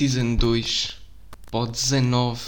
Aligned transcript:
Season 0.00 0.34
2 0.34 0.96
para 1.50 1.60
o 1.60 1.66
19 1.66 2.40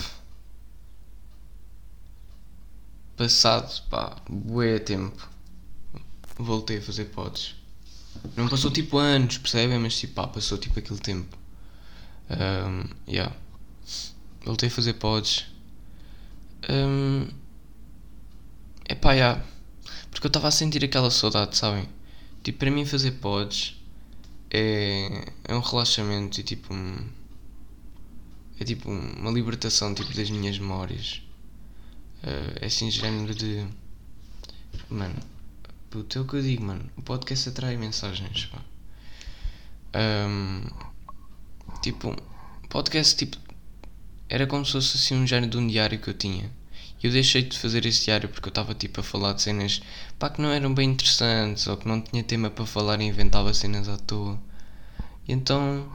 passado, 3.14 3.82
pá, 3.90 4.16
bué 4.26 4.78
tempo 4.78 5.28
voltei 6.38 6.78
a 6.78 6.80
fazer 6.80 7.04
pods. 7.10 7.54
Não 8.38 8.48
passou 8.48 8.70
tipo 8.70 8.96
anos, 8.96 9.36
percebem? 9.36 9.78
Mas 9.78 10.00
tipo, 10.00 10.14
pá, 10.14 10.28
passou 10.28 10.56
tipo 10.56 10.78
aquele 10.78 10.98
tempo. 10.98 11.36
Um, 12.30 12.88
yeah. 13.06 13.36
Voltei 14.46 14.70
a 14.70 14.72
fazer 14.72 14.94
pods. 14.94 15.44
Um, 16.70 17.28
pá, 18.98 19.12
yeah. 19.12 19.44
Porque 20.10 20.26
eu 20.26 20.30
estava 20.30 20.48
a 20.48 20.50
sentir 20.50 20.82
aquela 20.82 21.10
saudade, 21.10 21.54
sabem? 21.54 21.86
Tipo, 22.42 22.60
para 22.60 22.70
mim 22.70 22.86
fazer 22.86 23.10
pods 23.10 23.78
é, 24.50 25.30
é 25.44 25.54
um 25.54 25.60
relaxamento 25.60 26.40
e 26.40 26.42
tipo 26.42 26.72
é 28.62 28.64
tipo 28.64 28.88
uma 28.90 29.30
libertação 29.30 29.94
tipo 29.94 30.14
das 30.14 30.30
minhas 30.30 30.58
memórias. 30.58 31.20
Uh, 32.22 32.58
é 32.60 32.66
assim 32.66 32.90
género 32.90 33.34
de 33.34 33.66
mano, 34.88 35.16
puto, 35.90 36.18
é 36.18 36.20
o 36.22 36.24
que 36.24 36.34
eu 36.34 36.42
digo, 36.42 36.64
mano. 36.64 36.88
O 36.96 37.02
podcast 37.02 37.48
atrai 37.48 37.76
mensagens, 37.76 38.46
pá. 38.46 38.62
Um, 39.94 40.64
tipo, 41.82 42.16
podcast 42.68 43.16
tipo 43.16 43.36
era 44.28 44.46
como 44.46 44.64
se 44.64 44.72
fosse 44.72 44.96
assim 44.96 45.14
um 45.14 45.26
género 45.26 45.50
de 45.50 45.58
um 45.58 45.66
diário 45.66 45.98
que 45.98 46.08
eu 46.08 46.14
tinha. 46.14 46.50
Eu 47.02 47.10
deixei 47.10 47.42
de 47.42 47.58
fazer 47.58 47.84
esse 47.84 48.04
diário 48.04 48.28
porque 48.28 48.48
eu 48.48 48.50
estava 48.50 48.74
tipo 48.74 49.00
a 49.00 49.02
falar 49.02 49.32
de 49.32 49.42
cenas 49.42 49.82
pá, 50.18 50.30
que 50.30 50.40
não 50.40 50.50
eram 50.50 50.72
bem 50.72 50.90
interessantes 50.90 51.66
ou 51.66 51.76
que 51.76 51.88
não 51.88 52.00
tinha 52.00 52.22
tema 52.22 52.48
para 52.48 52.64
falar 52.64 53.00
e 53.00 53.04
inventava 53.04 53.52
cenas 53.52 53.88
à 53.88 53.96
toa. 53.98 54.38
E 55.26 55.32
então 55.32 55.90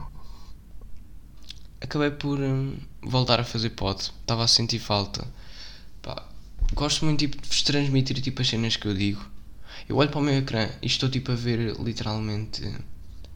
acabei 1.80 2.10
por 2.10 2.38
hum, 2.40 2.76
voltar 3.02 3.40
a 3.40 3.44
fazer 3.44 3.70
pod. 3.70 4.00
Estava 4.00 4.44
a 4.44 4.48
sentir 4.48 4.78
falta. 4.78 5.26
Pá, 6.02 6.26
gosto 6.74 7.04
muito 7.04 7.20
tipo, 7.20 7.40
de 7.40 7.48
vos 7.48 7.62
transmitir 7.62 8.20
tipo, 8.20 8.42
as 8.42 8.48
cenas 8.48 8.76
que 8.76 8.86
eu 8.86 8.94
digo. 8.94 9.24
Eu 9.88 9.96
olho 9.96 10.10
para 10.10 10.18
o 10.18 10.22
meu 10.22 10.38
ecrã 10.38 10.68
e 10.82 10.86
estou 10.86 11.08
tipo 11.08 11.32
a 11.32 11.34
ver 11.34 11.76
literalmente 11.80 12.62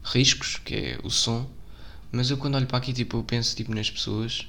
riscos, 0.03 0.57
que 0.57 0.75
é 0.75 0.99
o 1.03 1.09
som. 1.09 1.49
Mas 2.11 2.29
eu 2.29 2.37
quando 2.37 2.55
olho 2.55 2.67
para 2.67 2.77
aqui 2.77 2.93
tipo 2.93 3.17
eu 3.17 3.23
penso 3.23 3.55
tipo 3.55 3.73
nas 3.73 3.89
pessoas. 3.89 4.47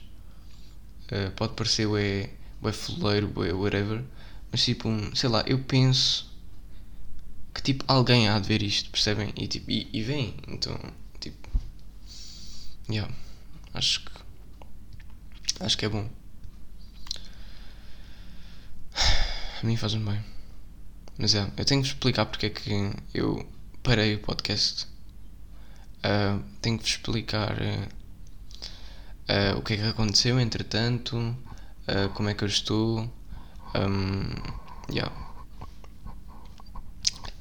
Uh, 1.04 1.30
pode 1.36 1.54
parecer 1.54 1.86
o 1.86 1.96
é 1.98 2.72
fuleiro, 2.72 3.28
bué 3.28 3.52
whatever, 3.52 4.02
mas 4.50 4.64
tipo, 4.64 4.88
um, 4.88 5.14
sei 5.14 5.28
lá, 5.28 5.44
eu 5.46 5.58
penso 5.58 6.30
que 7.52 7.62
tipo 7.62 7.84
alguém 7.86 8.28
há 8.28 8.38
de 8.38 8.48
ver 8.48 8.62
isto, 8.62 8.90
percebem? 8.90 9.32
E 9.36 9.46
tipo, 9.46 9.70
e, 9.70 9.88
e 9.92 10.02
vem, 10.02 10.34
então, 10.48 10.78
tipo, 11.20 11.48
yeah, 12.88 13.12
acho 13.74 14.04
que 14.04 14.10
acho 15.60 15.76
que 15.76 15.84
é 15.84 15.88
bom. 15.88 16.08
A 19.62 19.66
mim 19.66 19.76
faz-me 19.76 20.04
bem. 20.04 20.24
Mas 21.18 21.34
é, 21.34 21.50
eu 21.56 21.64
tenho 21.64 21.82
que 21.82 21.88
explicar 21.88 22.26
porque 22.26 22.46
é 22.46 22.50
que 22.50 22.92
eu 23.12 23.48
parei 23.82 24.14
o 24.14 24.20
podcast. 24.20 24.86
Uh, 25.98 26.42
tenho 26.60 26.78
que 26.78 26.86
explicar 26.86 27.56
uh, 27.60 27.88
uh, 29.32 29.58
o 29.58 29.62
que 29.62 29.74
é 29.74 29.76
que 29.76 29.82
aconteceu 29.82 30.38
entretanto, 30.38 31.36
como 32.14 32.28
é 32.28 32.34
que 32.34 32.44
eu 32.44 32.48
estou. 32.48 33.10
Um, 33.74 34.92
yeah. 34.92 35.12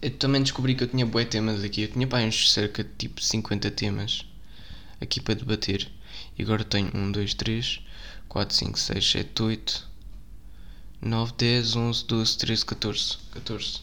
Eu 0.01 0.11
também 0.17 0.41
descobri 0.41 0.75
que 0.75 0.83
eu 0.83 0.87
tinha 0.87 1.05
bué 1.05 1.25
temas 1.25 1.63
aqui. 1.63 1.83
Eu 1.83 1.91
tinha 1.91 2.05
pá, 2.07 2.19
uns 2.19 2.51
cerca 2.51 2.83
de 2.83 2.89
tipo 2.97 3.21
50 3.21 3.71
temas 3.71 4.25
aqui 4.99 5.21
para 5.21 5.35
debater. 5.35 5.89
E 6.37 6.43
agora 6.43 6.63
tenho 6.63 6.91
1, 6.93 7.11
2, 7.11 7.33
3, 7.33 7.81
4, 8.27 8.55
5, 8.55 8.79
6, 8.79 9.11
7, 9.11 9.43
8, 9.43 9.87
9, 11.01 11.33
10, 11.37 11.75
11, 11.75 12.05
12, 12.05 12.37
13, 12.37 12.65
14. 12.65 13.17
14. 13.31 13.81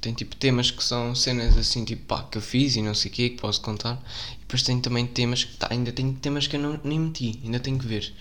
Tem 0.00 0.12
tipo 0.12 0.36
temas 0.36 0.70
que 0.70 0.82
são 0.82 1.14
cenas 1.14 1.56
assim 1.56 1.84
tipo 1.84 2.04
pá, 2.04 2.22
que 2.22 2.38
eu 2.38 2.42
fiz 2.42 2.76
e 2.76 2.82
não 2.82 2.94
sei 2.94 3.10
o 3.10 3.14
que 3.14 3.30
que 3.30 3.40
posso 3.40 3.60
contar. 3.60 4.00
E 4.34 4.38
depois 4.38 4.62
tenho 4.62 4.80
também 4.80 5.06
temas 5.06 5.44
que 5.44 5.56
tá, 5.56 5.68
ainda 5.70 5.92
tenho 5.92 6.12
temas 6.14 6.46
que 6.46 6.56
eu 6.56 6.60
não, 6.60 6.80
nem 6.84 7.00
meti, 7.00 7.40
ainda 7.44 7.58
tenho 7.58 7.78
que 7.78 7.86
ver. 7.86 8.12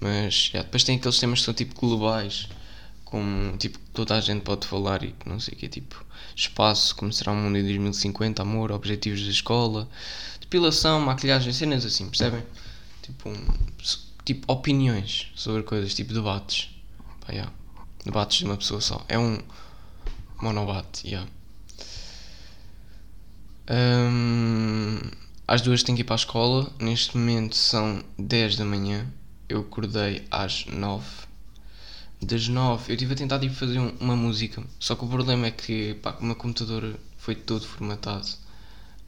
Mas 0.00 0.50
já, 0.52 0.62
depois 0.62 0.82
tem 0.84 0.96
aqueles 0.96 1.18
temas 1.18 1.40
que 1.40 1.44
são 1.44 1.54
tipo 1.54 1.78
globais, 1.78 2.48
como 3.04 3.56
tipo 3.58 3.78
toda 3.92 4.16
a 4.16 4.20
gente 4.20 4.42
pode 4.42 4.66
falar 4.66 5.02
e 5.02 5.14
não 5.26 5.38
sei 5.38 5.54
o 5.54 5.56
que, 5.56 5.68
tipo 5.68 6.04
espaço, 6.34 6.96
como 6.96 7.12
será 7.12 7.32
o 7.32 7.36
mundo 7.36 7.58
em 7.58 7.62
2050, 7.62 8.40
amor, 8.40 8.72
objetivos 8.72 9.22
da 9.22 9.30
escola, 9.30 9.88
depilação, 10.40 11.00
maquilhagem, 11.00 11.52
cenas 11.52 11.84
assim, 11.84 12.08
percebem? 12.08 12.42
Tipo, 13.10 13.28
um, 13.28 13.46
tipo 14.24 14.52
opiniões 14.52 15.32
sobre 15.34 15.62
coisas, 15.62 15.94
tipo 15.94 16.12
debates. 16.12 16.70
Pá, 17.20 17.32
yeah. 17.32 17.52
Debates 18.04 18.38
de 18.38 18.44
uma 18.44 18.56
pessoa 18.56 18.80
só. 18.80 19.04
É 19.08 19.18
um 19.18 19.38
monobate, 20.40 21.06
yeah. 21.06 21.28
Um, 23.70 24.98
às 25.46 25.60
duas 25.60 25.82
tenho 25.82 25.96
que 25.96 26.02
ir 26.02 26.04
para 26.04 26.14
a 26.14 26.16
escola. 26.16 26.72
Neste 26.78 27.16
momento 27.16 27.56
são 27.56 28.02
10 28.18 28.56
da 28.56 28.64
manhã 28.64 29.06
eu 29.50 29.60
acordei 29.60 30.24
às 30.30 30.64
9. 30.66 31.04
Das 32.22 32.46
9 32.48 32.90
eu 32.90 32.94
estive 32.94 33.14
a 33.14 33.16
tentar 33.16 33.38
tipo, 33.40 33.54
fazer 33.54 33.78
um, 33.78 33.88
uma 34.00 34.14
música, 34.14 34.62
só 34.78 34.94
que 34.94 35.04
o 35.04 35.08
problema 35.08 35.46
é 35.46 35.50
que 35.50 35.94
pá, 35.94 36.16
o 36.20 36.24
meu 36.24 36.36
computador 36.36 36.96
foi 37.18 37.34
todo 37.34 37.66
formatado. 37.66 38.28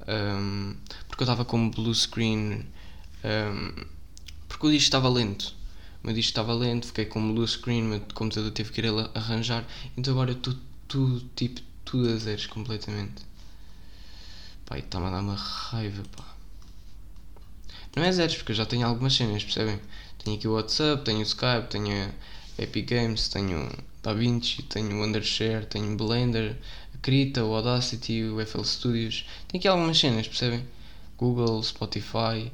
Um, 0.08 0.74
porque 1.06 1.22
eu 1.22 1.26
estava 1.26 1.44
com 1.44 1.70
blue 1.70 1.94
screen. 1.94 2.66
Um, 3.24 3.84
porque 4.52 4.66
o 4.66 4.70
disco 4.70 4.84
estava 4.84 5.08
lento. 5.08 5.54
O 6.02 6.06
meu 6.06 6.14
disco 6.14 6.28
estava 6.28 6.52
lento, 6.52 6.88
fiquei 6.88 7.06
com 7.06 7.32
blue 7.32 7.48
screen, 7.48 7.82
o 7.82 7.86
meu 7.86 8.00
computador 8.12 8.50
teve 8.50 8.70
que 8.70 8.82
ir 8.82 8.86
arranjar. 9.14 9.64
Então 9.96 10.12
agora 10.12 10.32
estou 10.32 10.54
tudo, 10.86 11.24
tipo, 11.34 11.62
tudo 11.86 12.12
a 12.12 12.16
zeros 12.16 12.46
completamente. 12.46 13.22
Pá, 14.66 14.78
está-me 14.78 15.06
a 15.06 15.10
dar 15.10 15.20
uma 15.20 15.36
raiva, 15.36 16.02
pá. 16.14 16.36
Não 17.96 18.04
é 18.04 18.12
zeros, 18.12 18.36
porque 18.36 18.52
eu 18.52 18.56
já 18.56 18.66
tenho 18.66 18.86
algumas 18.86 19.14
cenas, 19.14 19.42
percebem? 19.42 19.80
Tenho 20.22 20.36
aqui 20.36 20.46
o 20.46 20.52
WhatsApp, 20.52 21.02
tenho 21.02 21.20
o 21.20 21.22
Skype, 21.22 21.68
tenho 21.70 22.12
Epic 22.58 22.90
Games, 22.90 23.28
tenho 23.28 23.70
DaVinci, 24.02 24.62
tenho 24.64 25.00
o 25.00 25.04
Undershare, 25.04 25.64
tenho 25.64 25.96
Blender, 25.96 26.58
a 26.94 26.98
Krita, 26.98 27.42
o 27.42 27.54
Audacity, 27.54 28.24
o 28.24 28.44
FL 28.44 28.64
Studios. 28.64 29.24
Tenho 29.48 29.60
aqui 29.60 29.68
algumas 29.68 29.98
cenas, 29.98 30.28
percebem? 30.28 30.66
Google, 31.16 31.62
Spotify, 31.62 32.52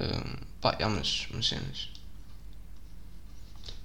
um, 0.00 0.36
pá, 0.60 0.76
há 0.80 0.86
umas, 0.86 1.26
umas 1.30 1.48
cenas. 1.48 1.88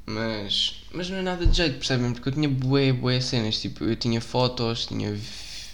Mas, 0.06 0.84
mas 0.94 1.10
não 1.10 1.18
é 1.18 1.22
nada 1.22 1.46
de 1.46 1.58
jeito, 1.58 1.78
percebem? 1.78 2.14
Porque 2.14 2.30
eu 2.30 2.34
tinha 2.34 2.48
bué, 2.48 2.94
bué 2.94 3.20
cenas, 3.20 3.60
tipo, 3.60 3.84
eu 3.84 3.96
tinha 3.96 4.22
fotos, 4.22 4.86
tinha 4.86 5.12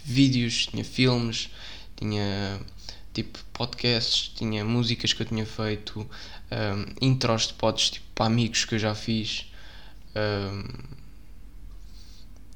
vídeos, 0.04 0.66
tinha 0.66 0.84
filmes, 0.84 1.50
tinha 1.96 2.60
tipo 3.12 3.38
podcasts, 3.52 4.32
tinha 4.34 4.64
músicas 4.64 5.12
que 5.12 5.22
eu 5.22 5.26
tinha 5.26 5.44
feito, 5.44 6.00
um, 6.00 7.06
intros 7.06 7.48
de 7.48 7.54
pods 7.54 7.90
tipo, 7.90 8.06
para 8.14 8.26
amigos 8.26 8.64
que 8.64 8.74
eu 8.74 8.78
já 8.78 8.94
fiz, 8.94 9.52
um, 10.16 10.64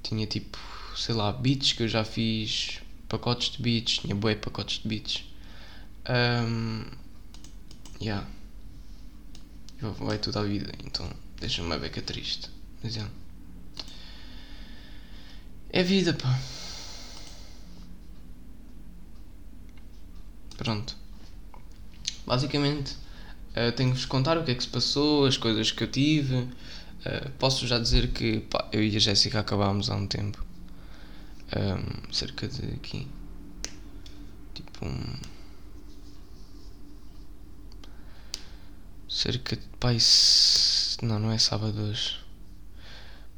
tinha 0.03 0.27
tipo, 0.27 0.59
sei 0.97 1.15
lá, 1.15 1.31
beats 1.31 1.75
que 1.75 1.83
eu 1.83 1.89
já 1.89 2.05
fiz, 2.05 2.81
pacotes 3.09 3.51
de 3.51 3.63
beats, 3.63 3.99
tinha 3.99 4.15
bué 4.15 4.35
pacotes 4.35 4.81
de 4.81 4.89
beats. 4.89 5.25
Um, 6.09 6.85
yeah. 8.01 8.27
Vai 9.81 10.19
tudo 10.19 10.39
à 10.39 10.43
vida, 10.43 10.73
então 10.85 11.09
deixa-me 11.39 11.67
uma 11.67 11.79
beca 11.79 12.01
triste. 12.01 12.51
Mas. 12.83 12.99
É 15.71 15.83
vida, 15.83 16.15
pá. 16.15 16.39
Pronto. 20.57 20.97
Basicamente, 22.27 22.97
uh, 23.57 23.71
tenho-vos 23.77 24.07
contar 24.07 24.39
o 24.39 24.45
que 24.45 24.51
é 24.51 24.55
que 24.55 24.63
se 24.63 24.69
passou, 24.69 25.27
as 25.27 25.37
coisas 25.37 25.71
que 25.71 25.85
eu 25.85 25.91
tive. 25.91 26.35
Uh, 26.37 27.31
posso 27.39 27.67
já 27.67 27.79
dizer 27.79 28.13
que 28.13 28.41
pá, 28.41 28.69
eu 28.73 28.83
e 28.83 28.97
a 28.97 28.99
Jéssica 28.99 29.41
acabámos 29.41 29.91
há 29.91 29.97
um 29.97 30.07
tempo. 30.07 30.45
Um, 31.55 32.13
cerca 32.13 32.49
de 32.49 32.67
aqui. 32.75 33.07
Tipo 34.55 34.87
um. 34.87 35.36
Cerca 39.09 39.57
de. 39.57 39.97
Isso, 39.97 41.05
não, 41.05 41.19
não 41.19 41.31
é 41.31 41.39
sábado 41.39 41.81
hoje. 41.81 42.19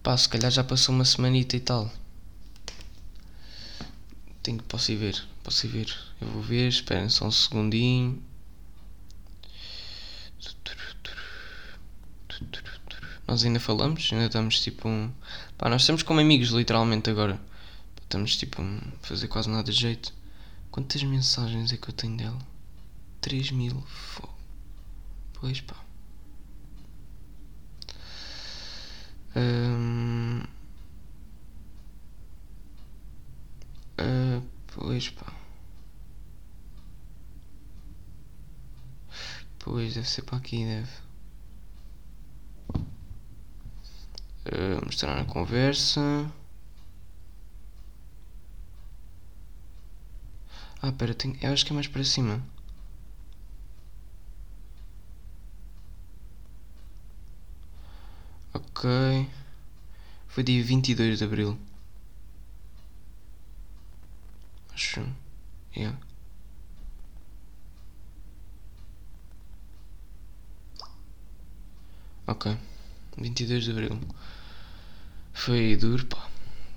Pá, 0.03 0.17
se 0.17 0.29
calhar 0.29 0.51
já 0.51 0.65
passou 0.65 0.95
uma 0.95 1.05
semanita 1.05 1.57
e 1.57 1.61
tal. 1.61 1.93
Tenho, 4.43 4.63
posso 4.63 4.93
ir 4.93 4.97
ver. 4.97 5.23
Posso 5.43 5.67
ir 5.67 5.71
ver. 5.71 5.95
Eu 6.21 6.29
vou 6.29 6.43
ver, 6.43 6.69
esperem 6.69 7.09
só 7.11 7.27
um 7.27 7.31
segundinho. 7.31 8.23
Nós 13.27 13.45
ainda 13.45 13.61
falamos, 13.61 14.09
ainda 14.11 14.27
estamos 14.27 14.61
tipo. 14.61 14.89
Um... 14.89 15.13
Pá, 15.59 15.69
nós 15.69 15.83
estamos 15.83 16.03
como 16.03 16.21
amigos 16.21 16.49
literalmente 16.49 17.11
agora. 17.11 17.39
Estamos 18.03 18.37
tipo 18.37 18.63
a 18.63 19.07
fazer 19.07 19.29
quase 19.29 19.51
nada 19.51 19.71
de 19.71 19.79
jeito. 19.79 20.15
Quantas 20.71 21.03
mensagens 21.03 21.73
é 21.73 21.77
que 21.77 21.91
eu 21.91 21.93
tenho 21.93 22.17
dela? 22.17 22.39
3 23.21 23.51
mil. 23.51 23.85
Pois 25.41 25.61
pá. 25.61 25.77
Uh, 34.01 34.43
pois 34.75 35.09
pá. 35.11 35.33
Pois 39.59 39.95
deve 39.95 40.09
ser 40.09 40.23
para 40.23 40.39
aqui, 40.39 40.65
deve. 40.65 40.91
Uh, 44.47 44.85
mostrar 44.85 45.21
a 45.21 45.25
conversa. 45.25 46.01
Ah, 50.83 50.93
pera, 50.93 51.15
tenho... 51.15 51.37
eu 51.43 51.53
acho 51.53 51.65
que 51.67 51.73
é 51.73 51.75
mais 51.75 51.87
para 51.87 52.03
cima. 52.05 52.43
Ok. 58.79 59.29
Foi 60.29 60.45
dia 60.45 60.63
22 60.63 61.19
de 61.19 61.25
Abril. 61.25 61.59
Acho. 64.73 65.05
Yeah. 65.77 65.99
Ok. 72.29 72.57
22 73.17 73.65
de 73.65 73.71
Abril. 73.73 73.99
Foi 75.33 75.77
duro, 75.77 76.07
pá. 76.07 76.29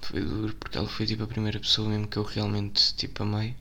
Foi 0.02 0.22
duro 0.22 0.56
porque 0.56 0.78
ela 0.80 0.90
foi 0.90 1.06
tipo 1.06 1.24
a 1.24 1.28
primeira 1.28 1.60
pessoa 1.60 1.88
mesmo 1.88 2.08
que 2.08 2.18
eu 2.18 2.24
realmente 2.24 2.96
tipo 2.96 3.22
amei. 3.22 3.56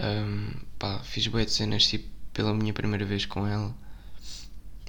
Um, 0.00 0.60
pá, 0.78 1.00
fiz 1.00 1.26
boas 1.26 1.50
cenas 1.52 1.86
tipo 1.88 2.08
pela 2.32 2.54
minha 2.54 2.72
primeira 2.72 3.04
vez 3.04 3.26
com 3.26 3.46
ela. 3.48 3.74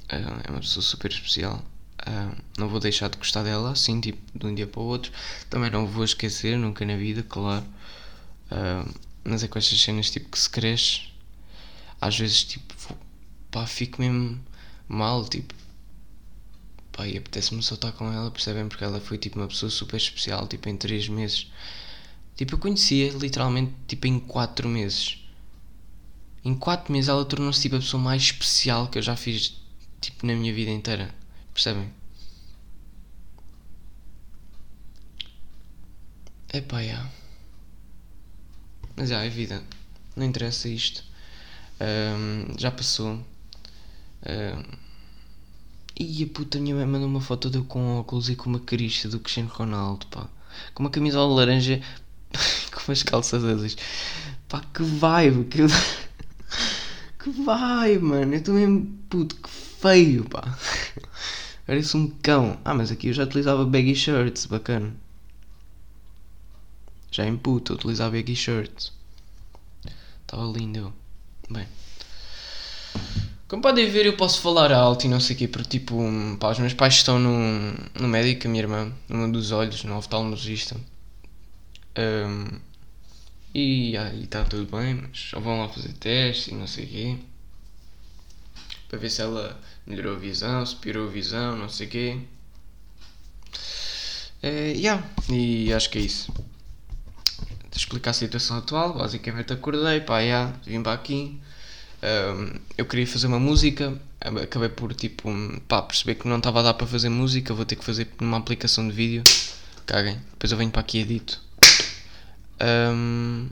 É 0.08 0.50
uma 0.50 0.60
pessoa 0.60 0.82
super 0.84 1.10
especial. 1.10 1.60
Uh, 2.06 2.36
não 2.58 2.68
vou 2.68 2.80
deixar 2.80 3.08
de 3.08 3.16
gostar 3.16 3.42
dela 3.42 3.72
assim, 3.72 3.98
tipo, 4.00 4.20
de 4.38 4.46
um 4.46 4.54
dia 4.54 4.66
para 4.66 4.80
o 4.80 4.84
outro. 4.84 5.10
Também 5.48 5.70
não 5.70 5.86
vou 5.86 6.04
esquecer, 6.04 6.58
nunca 6.58 6.84
na 6.84 6.96
vida, 6.96 7.22
claro. 7.22 7.64
Uh, 8.50 8.94
mas 9.24 9.42
é 9.42 9.48
com 9.48 9.58
estas 9.58 9.80
cenas 9.80 10.10
tipo 10.10 10.28
que 10.28 10.38
se 10.38 10.50
cresce. 10.50 11.02
Às 12.00 12.18
vezes, 12.18 12.44
tipo, 12.44 12.74
pá, 13.50 13.66
fico 13.66 14.00
mesmo 14.02 14.38
mal, 14.88 15.24
tipo. 15.24 15.54
Pá, 16.92 17.08
e 17.08 17.16
apetece-me 17.16 17.62
só 17.62 17.74
estar 17.74 17.92
com 17.92 18.12
ela, 18.12 18.30
percebem? 18.30 18.68
Porque 18.68 18.84
ela 18.84 19.00
foi 19.00 19.18
tipo 19.18 19.38
uma 19.38 19.48
pessoa 19.48 19.70
super 19.70 19.96
especial, 19.96 20.46
tipo, 20.46 20.68
em 20.68 20.76
3 20.76 21.08
meses. 21.08 21.50
Tipo, 22.36 22.54
eu 22.54 22.58
conhecia 22.58 23.10
literalmente 23.12 23.72
tipo 23.86 24.06
em 24.06 24.18
4 24.18 24.68
meses. 24.68 25.18
Em 26.44 26.54
4 26.54 26.92
meses 26.92 27.08
ela 27.08 27.24
tornou-se 27.24 27.60
tipo 27.62 27.76
a 27.76 27.78
pessoa 27.78 28.02
mais 28.02 28.22
especial 28.22 28.88
que 28.88 28.98
eu 28.98 29.02
já 29.02 29.16
fiz 29.16 29.56
tipo 30.00 30.26
na 30.26 30.34
minha 30.34 30.52
vida 30.52 30.70
inteira. 30.70 31.14
Percebem? 31.54 31.88
Epá, 36.52 36.80
yeah. 36.80 37.10
Mas 38.96 39.08
já, 39.08 39.24
é 39.24 39.28
vida. 39.28 39.62
Não 40.16 40.26
interessa 40.26 40.68
isto. 40.68 41.04
Um, 41.80 42.58
já 42.58 42.70
passou. 42.70 43.24
Um, 44.26 44.84
e 45.98 46.24
a 46.24 46.26
puta 46.26 46.58
minha 46.58 46.74
mãe 46.74 46.86
mandou 46.86 47.08
uma 47.08 47.20
foto 47.20 47.48
deu 47.48 47.64
com 47.64 47.98
óculos 47.98 48.28
e 48.28 48.34
com 48.34 48.50
uma 48.50 48.58
carista 48.58 49.08
do 49.08 49.20
Cristiano 49.20 49.48
Ronaldo, 49.48 50.06
pá. 50.06 50.28
Com 50.74 50.82
uma 50.82 50.90
camisola 50.90 51.34
laranja 51.34 51.80
com 52.72 52.80
umas 52.88 53.02
calças 53.04 53.44
azuis. 53.44 53.76
Pá, 54.48 54.60
que 54.72 54.82
vibe! 54.82 55.44
Que, 55.44 55.58
que 57.22 57.30
vibe, 57.30 58.04
mano! 58.04 58.34
Eu 58.34 58.54
mesmo 58.54 58.98
puto, 59.08 59.36
que 59.36 59.48
feio, 59.48 60.24
pá! 60.24 60.58
Parece 61.66 61.96
um 61.96 62.08
cão. 62.08 62.58
Ah, 62.64 62.74
mas 62.74 62.90
aqui 62.90 63.08
eu 63.08 63.14
já 63.14 63.24
utilizava 63.24 63.64
baggy 63.64 63.94
shirts, 63.94 64.46
bacana. 64.46 64.94
Já 67.10 67.26
em 67.26 67.36
puto, 67.36 67.72
eu 67.72 67.76
utilizava 67.76 68.10
baggy 68.16 68.36
shirts. 68.36 68.92
Estava 70.22 70.44
lindo. 70.44 70.92
Bem. 71.48 71.66
Como 73.48 73.62
podem 73.62 73.88
ver, 73.88 74.06
eu 74.06 74.16
posso 74.16 74.40
falar 74.40 74.72
alto 74.72 75.04
e 75.04 75.08
não 75.08 75.20
sei 75.20 75.36
o 75.36 75.38
quê, 75.38 75.48
porque 75.48 75.78
tipo, 75.78 75.96
pá, 76.40 76.50
os 76.50 76.58
meus 76.58 76.74
pais 76.74 76.94
estão 76.94 77.18
no, 77.18 77.72
no 78.00 78.08
médico, 78.08 78.46
a 78.46 78.50
minha 78.50 78.62
irmã, 78.62 78.92
numa 79.08 79.28
dos 79.28 79.52
olhos, 79.52 79.84
no 79.84 79.96
oftalmologista. 79.96 80.76
Um, 81.96 82.58
e 83.54 83.96
aí 83.96 84.24
está 84.24 84.42
tudo 84.44 84.68
bem, 84.76 84.94
mas 84.94 85.28
só 85.30 85.38
vão 85.38 85.60
lá 85.60 85.68
fazer 85.68 85.92
testes 85.92 86.48
e 86.48 86.54
não 86.54 86.66
sei 86.66 86.84
o 86.84 86.88
quê. 86.88 87.16
Para 88.88 88.98
ver 88.98 89.10
se 89.10 89.22
ela 89.22 89.60
melhorou 89.86 90.16
a 90.16 90.18
visão, 90.18 90.64
se 90.64 90.76
piorou 90.76 91.08
a 91.08 91.10
visão, 91.10 91.56
não 91.56 91.68
sei 91.68 91.86
o 91.86 91.90
quê. 91.90 92.18
Uh, 94.42 94.76
yeah, 94.76 95.02
e 95.30 95.72
acho 95.72 95.90
que 95.90 95.98
é 95.98 96.02
isso. 96.02 96.32
De 97.70 97.78
explicar 97.78 98.10
a 98.10 98.14
situação 98.14 98.58
atual, 98.58 98.94
basicamente 98.94 99.52
acordei, 99.52 100.00
pá, 100.00 100.20
yeah, 100.20 100.54
vim 100.64 100.82
para 100.82 100.92
aqui. 100.92 101.40
Um, 102.02 102.60
eu 102.76 102.84
queria 102.84 103.06
fazer 103.06 103.26
uma 103.26 103.40
música, 103.40 103.98
acabei 104.20 104.68
por 104.68 104.92
tipo, 104.94 105.30
pá, 105.66 105.80
perceber 105.80 106.16
que 106.16 106.28
não 106.28 106.36
estava 106.36 106.60
a 106.60 106.62
dar 106.64 106.74
para 106.74 106.86
fazer 106.86 107.08
música, 107.08 107.54
vou 107.54 107.64
ter 107.64 107.76
que 107.76 107.84
fazer 107.84 108.08
numa 108.20 108.36
aplicação 108.36 108.86
de 108.86 108.94
vídeo. 108.94 109.22
Caguem, 109.86 110.20
depois 110.32 110.52
eu 110.52 110.58
venho 110.58 110.70
para 110.70 110.80
aqui 110.80 110.98
edito. 110.98 111.40
Um, 112.60 113.48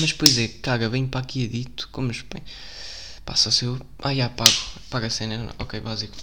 mas 0.00 0.12
pois 0.12 0.38
é, 0.38 0.48
caga, 0.48 0.88
venho 0.88 1.08
para 1.08 1.20
aqui 1.20 1.44
edito, 1.44 1.88
como 1.90 2.08
bem. 2.08 2.42
Passa 3.24 3.50
se 3.50 3.64
eu. 3.64 3.78
Ah, 3.98 4.14
já, 4.14 4.28
pago. 4.28 4.50
Paga 4.90 5.06
a 5.06 5.10
cena. 5.10 5.54
Ok, 5.58 5.80
básico. 5.80 6.16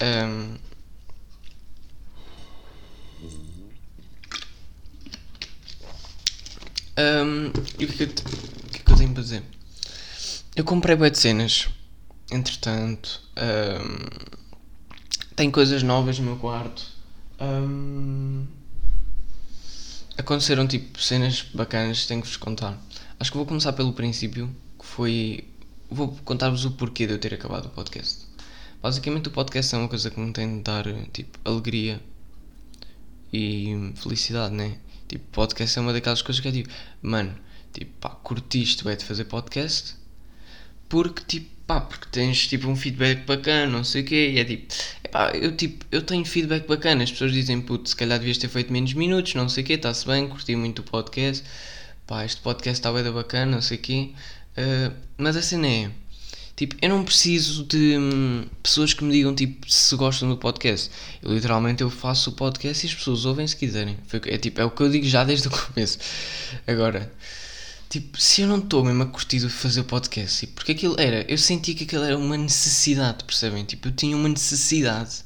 Um, 0.00 0.56
um, 6.98 7.52
e 7.78 7.84
o 7.84 7.88
que, 7.88 7.94
é 7.94 7.96
que, 7.96 8.02
eu, 8.04 8.08
que 8.08 8.76
é 8.76 8.78
que 8.80 8.92
eu 8.92 8.96
tenho 8.96 9.12
para 9.12 9.22
dizer? 9.22 9.42
Eu 10.56 10.64
comprei 10.64 10.96
bué 10.96 11.10
de 11.10 11.18
cenas. 11.18 11.68
Entretanto, 12.30 13.20
um, 13.36 14.34
tem 15.36 15.50
coisas 15.50 15.82
novas 15.82 16.18
no 16.18 16.24
meu 16.24 16.36
quarto. 16.36 16.82
Um, 17.40 18.46
aconteceram 20.16 20.66
tipo 20.66 21.00
cenas 21.02 21.42
bacanas 21.54 22.06
tenho 22.06 22.22
que 22.22 22.28
vos 22.28 22.36
contar. 22.36 22.78
Acho 23.18 23.30
que 23.30 23.36
vou 23.36 23.46
começar 23.46 23.72
pelo 23.72 23.92
princípio, 23.92 24.54
que 24.78 24.86
foi. 24.86 25.44
Vou 25.90 26.08
contar-vos 26.24 26.64
o 26.64 26.72
porquê 26.72 27.06
de 27.06 27.14
eu 27.14 27.18
ter 27.18 27.34
acabado 27.34 27.66
o 27.66 27.70
podcast. 27.70 28.26
Basicamente, 28.82 29.28
o 29.28 29.30
podcast 29.30 29.74
é 29.74 29.78
uma 29.78 29.88
coisa 29.88 30.10
que 30.10 30.20
me 30.20 30.32
tem 30.32 30.58
de 30.58 30.62
dar 30.62 30.84
tipo 31.12 31.38
alegria 31.44 32.00
e 33.32 33.92
felicidade, 33.96 34.54
né? 34.54 34.78
Tipo, 35.08 35.24
podcast 35.32 35.78
é 35.78 35.82
uma 35.82 35.92
daquelas 35.92 36.22
coisas 36.22 36.40
que 36.40 36.48
é 36.48 36.52
tipo, 36.52 36.70
mano, 37.02 37.34
tipo, 37.72 37.90
pá, 38.00 38.10
curtiste 38.10 38.86
é 38.88 38.96
de 38.96 39.04
fazer 39.04 39.24
podcast 39.24 39.96
porque 40.88 41.22
tipo, 41.26 41.50
pá, 41.66 41.80
porque 41.80 42.06
tens 42.10 42.46
tipo 42.46 42.68
um 42.68 42.76
feedback 42.76 43.26
bacana, 43.26 43.66
não 43.66 43.84
sei 43.84 44.02
o 44.02 44.04
quê, 44.04 44.30
e 44.34 44.38
é 44.38 44.44
tipo, 44.44 44.72
epá, 45.02 45.30
eu 45.32 45.56
tipo, 45.56 45.84
eu 45.90 46.02
tenho 46.02 46.24
feedback 46.24 46.66
bacana, 46.68 47.02
as 47.02 47.10
pessoas 47.10 47.32
dizem, 47.32 47.60
puto, 47.60 47.88
se 47.88 47.96
calhar 47.96 48.18
devias 48.18 48.38
ter 48.38 48.48
feito 48.48 48.72
menos 48.72 48.92
minutos, 48.94 49.34
não 49.34 49.48
sei 49.48 49.64
o 49.64 49.66
quê, 49.66 49.72
está-se 49.74 50.06
bem, 50.06 50.28
curti 50.28 50.54
muito 50.54 50.80
o 50.80 50.82
podcast, 50.84 51.44
pá, 52.06 52.24
este 52.24 52.40
podcast 52.40 52.78
está 52.78 52.92
bem 52.92 53.10
bacana, 53.12 53.52
não 53.56 53.62
sei 53.62 53.78
o 53.78 53.80
quê, 53.80 54.10
uh, 54.58 54.94
mas 55.16 55.36
a 55.36 55.42
cena 55.42 55.66
é, 55.66 55.90
tipo, 56.56 56.76
eu 56.80 56.88
não 56.88 57.04
preciso 57.04 57.64
de 57.64 57.96
hum, 57.98 58.46
pessoas 58.62 58.92
que 58.92 59.04
me 59.04 59.12
digam, 59.12 59.34
tipo, 59.34 59.70
se 59.70 59.94
gostam 59.96 60.28
do 60.28 60.36
podcast, 60.36 60.90
eu 61.22 61.32
literalmente 61.32 61.82
eu 61.82 61.90
faço 61.90 62.30
o 62.30 62.32
podcast 62.32 62.84
e 62.84 62.88
as 62.88 62.94
pessoas 62.94 63.24
ouvem 63.24 63.46
se 63.46 63.56
quiserem, 63.56 63.96
é 64.26 64.38
tipo, 64.38 64.60
é 64.60 64.64
o 64.64 64.70
que 64.70 64.82
eu 64.82 64.90
digo 64.90 65.06
já 65.06 65.24
desde 65.24 65.48
o 65.48 65.50
começo, 65.68 65.98
agora... 66.66 67.12
Tipo, 67.86 68.20
se 68.20 68.40
eu 68.40 68.48
não 68.48 68.58
estou 68.58 68.82
mesmo 68.82 69.04
a 69.04 69.06
curtir 69.06 69.38
fazer 69.48 69.82
o 69.82 69.84
podcast, 69.84 70.40
tipo, 70.40 70.54
porque 70.54 70.72
aquilo 70.72 70.96
era, 70.98 71.24
eu 71.30 71.38
sentia 71.38 71.76
que 71.76 71.84
aquilo 71.84 72.02
era 72.02 72.18
uma 72.18 72.36
necessidade, 72.36 73.22
percebem? 73.22 73.64
Tipo, 73.64 73.86
eu 73.86 73.92
tinha 73.92 74.16
uma 74.16 74.28
necessidade, 74.28 75.22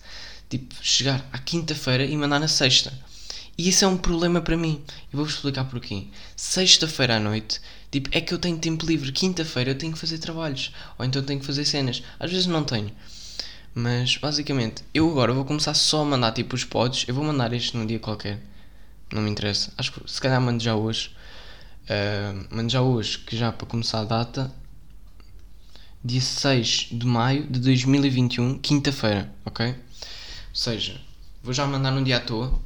tipo, 0.50 0.74
chegar 0.82 1.26
à 1.32 1.38
quinta-feira 1.38 2.04
e 2.04 2.14
mandar 2.14 2.38
na 2.38 2.48
sexta. 2.48 2.92
E 3.58 3.68
isso 3.68 3.84
é 3.84 3.88
um 3.88 3.96
problema 3.96 4.40
para 4.40 4.56
mim. 4.56 4.80
Eu 5.12 5.16
vou-vos 5.16 5.34
explicar 5.34 5.64
porquê. 5.64 6.06
Sexta-feira 6.36 7.16
à 7.16 7.20
noite, 7.20 7.60
tipo, 7.90 8.08
é 8.12 8.20
que 8.20 8.32
eu 8.32 8.38
tenho 8.38 8.58
tempo 8.58 8.86
livre. 8.86 9.12
Quinta-feira 9.12 9.70
eu 9.70 9.78
tenho 9.78 9.92
que 9.92 9.98
fazer 9.98 10.18
trabalhos. 10.18 10.72
Ou 10.98 11.04
então 11.04 11.22
tenho 11.22 11.40
que 11.40 11.46
fazer 11.46 11.64
cenas. 11.64 12.02
Às 12.18 12.30
vezes 12.30 12.46
não 12.46 12.64
tenho. 12.64 12.90
Mas, 13.74 14.16
basicamente, 14.16 14.82
eu 14.92 15.08
agora 15.10 15.32
vou 15.32 15.44
começar 15.44 15.74
só 15.74 16.02
a 16.02 16.04
mandar, 16.04 16.32
tipo, 16.32 16.54
os 16.56 16.64
pods. 16.64 17.04
Eu 17.08 17.14
vou 17.14 17.24
mandar 17.24 17.52
este 17.52 17.76
num 17.76 17.86
dia 17.86 17.98
qualquer. 17.98 18.40
Não 19.12 19.22
me 19.22 19.30
interessa. 19.30 19.72
Acho 19.76 19.92
que 19.92 20.10
se 20.10 20.20
calhar 20.20 20.40
mando 20.40 20.62
já 20.62 20.74
hoje. 20.74 21.10
Uh, 21.84 22.46
mas 22.50 22.70
já 22.70 22.82
hoje, 22.82 23.18
que 23.18 23.36
já 23.36 23.50
para 23.50 23.66
começar 23.66 24.00
a 24.00 24.04
data, 24.04 24.52
dia 26.04 26.20
6 26.20 26.88
de 26.92 27.06
maio 27.06 27.46
de 27.46 27.58
2021, 27.60 28.58
quinta-feira, 28.58 29.32
ok? 29.44 29.68
Ou 29.68 29.74
seja, 30.52 31.00
vou 31.42 31.54
já 31.54 31.66
mandar 31.66 31.90
num 31.90 32.04
dia 32.04 32.18
à 32.18 32.20
toa. 32.20 32.60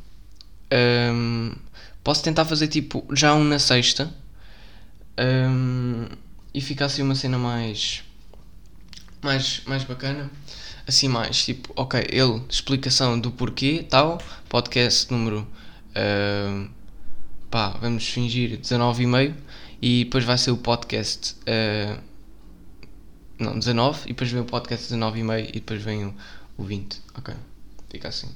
Um, 0.73 1.55
posso 2.03 2.23
tentar 2.23 2.45
fazer 2.45 2.67
tipo 2.67 3.07
já 3.13 3.35
um 3.35 3.45
na 3.45 3.59
sexta 3.59 4.13
um, 5.19 6.07
e 6.55 6.61
ficar 6.61 6.87
assim 6.87 7.03
uma 7.03 7.15
cena 7.15 7.39
mais 7.39 8.03
mais, 9.23 9.63
mais 9.67 9.85
bacana. 9.85 10.31
Assim 10.87 11.09
mais, 11.09 11.45
tipo, 11.45 11.73
ok, 11.77 12.05
ele, 12.11 12.43
explicação 12.49 13.19
do 13.19 13.31
porquê, 13.31 13.87
tal, 13.89 14.21
podcast 14.49 15.11
número, 15.13 15.47
uh, 15.91 16.69
pá, 17.49 17.69
vamos 17.81 18.09
fingir 18.09 18.59
19 18.59 19.05
e 19.05 19.07
meio, 19.07 19.37
e 19.81 20.05
depois 20.05 20.25
vai 20.25 20.37
ser 20.37 20.51
o 20.51 20.57
podcast, 20.57 21.37
uh, 21.43 22.03
não, 23.39 23.57
19, 23.57 24.07
e 24.07 24.09
depois 24.09 24.31
vem 24.33 24.41
o 24.43 24.45
podcast 24.45 24.87
19 24.87 25.21
e 25.21 25.23
meio, 25.23 25.49
e 25.51 25.53
depois 25.53 25.81
vem 25.81 26.07
o, 26.07 26.15
o 26.59 26.65
20, 26.65 27.01
ok, 27.15 27.33
fica 27.89 28.09
assim. 28.09 28.29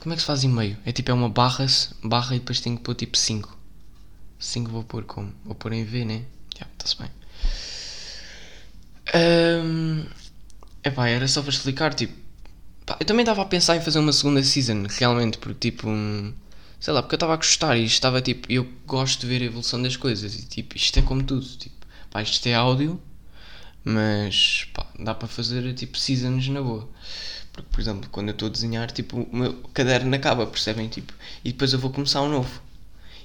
Como 0.00 0.14
é 0.14 0.16
que 0.16 0.22
se 0.22 0.26
faz 0.26 0.42
e 0.42 0.48
meio? 0.48 0.78
É 0.86 0.92
tipo, 0.92 1.10
é 1.10 1.14
uma 1.14 1.28
barra, 1.28 1.66
barra 2.02 2.34
e 2.34 2.38
depois 2.38 2.60
tenho 2.60 2.76
que 2.78 2.82
pôr 2.82 2.94
tipo 2.94 3.16
5. 3.16 3.55
5 4.38 4.70
vou 4.70 4.84
pôr 4.84 5.04
como? 5.04 5.32
Vou 5.44 5.54
pôr 5.54 5.72
em 5.72 5.84
V, 5.84 6.04
né? 6.04 6.22
Já, 6.58 6.66
está-se 6.66 6.96
bem. 6.98 7.10
Um, 9.14 10.04
epá, 10.84 11.08
era 11.08 11.26
só 11.28 11.42
para 11.42 11.50
explicar, 11.50 11.94
tipo. 11.94 12.14
Pá, 12.84 12.96
eu 13.00 13.06
também 13.06 13.22
estava 13.22 13.42
a 13.42 13.46
pensar 13.46 13.76
em 13.76 13.80
fazer 13.80 13.98
uma 13.98 14.12
segunda 14.12 14.42
season, 14.42 14.84
realmente, 14.88 15.38
porque 15.38 15.70
tipo. 15.70 15.88
Um, 15.88 16.32
sei 16.80 16.92
lá, 16.92 17.02
porque 17.02 17.14
eu 17.14 17.18
estava 17.18 17.34
a 17.34 17.36
gostar 17.36 17.76
e 17.76 17.84
estava 17.84 18.20
tipo. 18.20 18.50
Eu 18.50 18.66
gosto 18.86 19.20
de 19.20 19.26
ver 19.26 19.42
a 19.42 19.46
evolução 19.46 19.80
das 19.82 19.96
coisas 19.96 20.34
e 20.34 20.46
tipo, 20.46 20.76
isto 20.76 20.98
é 20.98 21.02
como 21.02 21.22
tudo. 21.22 21.46
Tipo, 21.46 21.74
pá, 22.10 22.22
isto 22.22 22.46
é 22.46 22.54
áudio, 22.54 23.00
mas 23.84 24.68
pá, 24.74 24.86
dá 24.98 25.14
para 25.14 25.28
fazer 25.28 25.72
tipo 25.74 25.98
seasons 25.98 26.48
na 26.48 26.62
boa. 26.62 26.88
Porque, 27.52 27.68
por 27.70 27.80
exemplo, 27.80 28.10
quando 28.10 28.28
eu 28.28 28.32
estou 28.32 28.48
a 28.48 28.50
desenhar, 28.50 28.90
tipo, 28.90 29.18
o 29.18 29.36
meu 29.36 29.54
caderno 29.72 30.14
acaba, 30.14 30.46
percebem? 30.46 30.88
Tipo, 30.88 31.14
e 31.42 31.52
depois 31.52 31.72
eu 31.72 31.78
vou 31.78 31.90
começar 31.90 32.20
um 32.22 32.28
novo. 32.28 32.65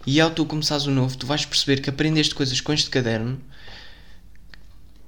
E 0.06 0.20
ao 0.20 0.32
tu 0.32 0.46
começares 0.46 0.86
o 0.86 0.92
novo, 0.92 1.18
tu 1.18 1.26
vais 1.28 1.46
perceber 1.46 1.82
que 1.82 1.90
aprendeste 1.90 2.34
coisas 2.34 2.60
com 2.60 2.74
este 2.74 2.90
caderno 2.90 3.40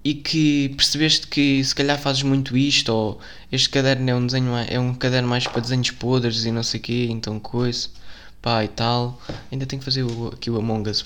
e 0.03 0.13
que 0.13 0.69
percebeste 0.75 1.27
que 1.27 1.63
se 1.63 1.73
calhar 1.73 1.97
fazes 1.97 2.23
muito 2.23 2.57
isto, 2.57 2.89
ou 2.89 3.21
este 3.51 3.69
caderno 3.69 4.09
é 4.09 4.15
um 4.15 4.25
desenho 4.25 4.55
é 4.55 4.79
um 4.79 4.93
caderno 4.93 5.29
mais 5.29 5.47
para 5.47 5.61
desenhos 5.61 5.91
podres 5.91 6.45
e 6.45 6.51
não 6.51 6.61
sei 6.61 6.79
o 6.79 6.83
quê, 6.83 7.07
então 7.09 7.39
coisa, 7.39 7.89
pá 8.41 8.63
e 8.63 8.67
tal. 8.67 9.19
Ainda 9.51 9.65
tenho 9.65 9.79
que 9.79 9.85
fazer 9.85 10.03
o, 10.03 10.27
aqui 10.27 10.49
o 10.49 10.57
Among 10.57 10.89
Us. 10.89 11.03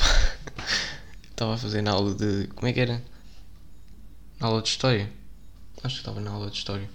estava 1.30 1.54
a 1.54 1.58
fazer 1.58 1.82
na 1.84 1.92
aula 1.92 2.16
de. 2.16 2.48
como 2.56 2.68
é 2.68 2.74
que 2.74 2.80
era? 2.80 3.02
Na 4.40 4.48
aula 4.48 4.62
de 4.62 4.70
História? 4.70 5.10
Acho 5.84 5.96
que 5.96 6.02
estava 6.02 6.20
na 6.20 6.32
aula 6.32 6.50
de 6.50 6.58
História. 6.58 6.90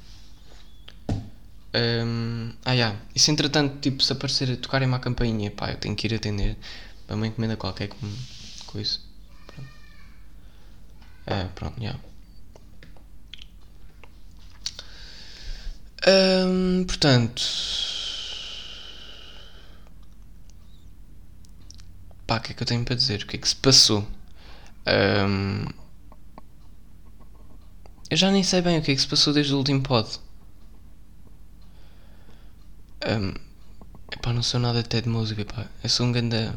Um, 1.75 2.52
ah, 2.64 2.73
yeah. 2.73 2.99
E 3.14 3.19
se 3.19 3.31
entretanto, 3.31 3.79
tipo, 3.81 4.02
se 4.02 4.12
aparecer 4.12 4.50
a 4.50 4.57
tocarem 4.57 4.87
uma 4.87 5.00
campainha, 5.00 5.50
pá, 5.50 5.71
eu 5.71 5.79
tenho 5.79 5.97
que 5.97 6.07
ir 6.07 6.14
atender 6.14 6.57
para 7.07 7.17
uma 7.17 7.26
encomenda 7.26 7.57
qualquer 7.57 7.88
coisa. 8.67 8.99
Pronto. 9.47 9.71
É, 11.26 11.45
pronto, 11.55 11.76
já. 11.79 11.83
Yeah. 11.83 12.00
Um, 16.07 16.85
portanto. 16.85 17.43
Pá, 22.26 22.37
o 22.38 22.41
que 22.41 22.52
é 22.52 22.55
que 22.55 22.62
eu 22.62 22.67
tenho 22.67 22.85
para 22.85 22.95
dizer? 22.97 23.23
O 23.23 23.26
que 23.26 23.37
é 23.37 23.38
que 23.38 23.49
se 23.49 23.57
passou? 23.57 24.07
Um, 24.87 25.67
eu 28.11 28.17
já 28.17 28.31
nem 28.31 28.43
sei 28.43 28.61
bem 28.61 28.79
o 28.79 28.83
que 28.83 28.91
é 28.91 28.95
que 28.95 29.00
se 29.00 29.07
passou 29.09 29.33
desde 29.33 29.55
o 29.55 29.59
último 29.59 29.83
pod. 29.83 30.19
Um, 33.04 33.35
epá, 34.12 34.32
não 34.32 34.42
sou 34.42 34.61
nada 34.61 34.80
até 34.80 35.00
de 35.00 35.09
música, 35.09 35.44
pá. 35.44 35.66
Eu 35.82 35.88
sou 35.88 36.06
um 36.06 36.12
grande. 36.12 36.52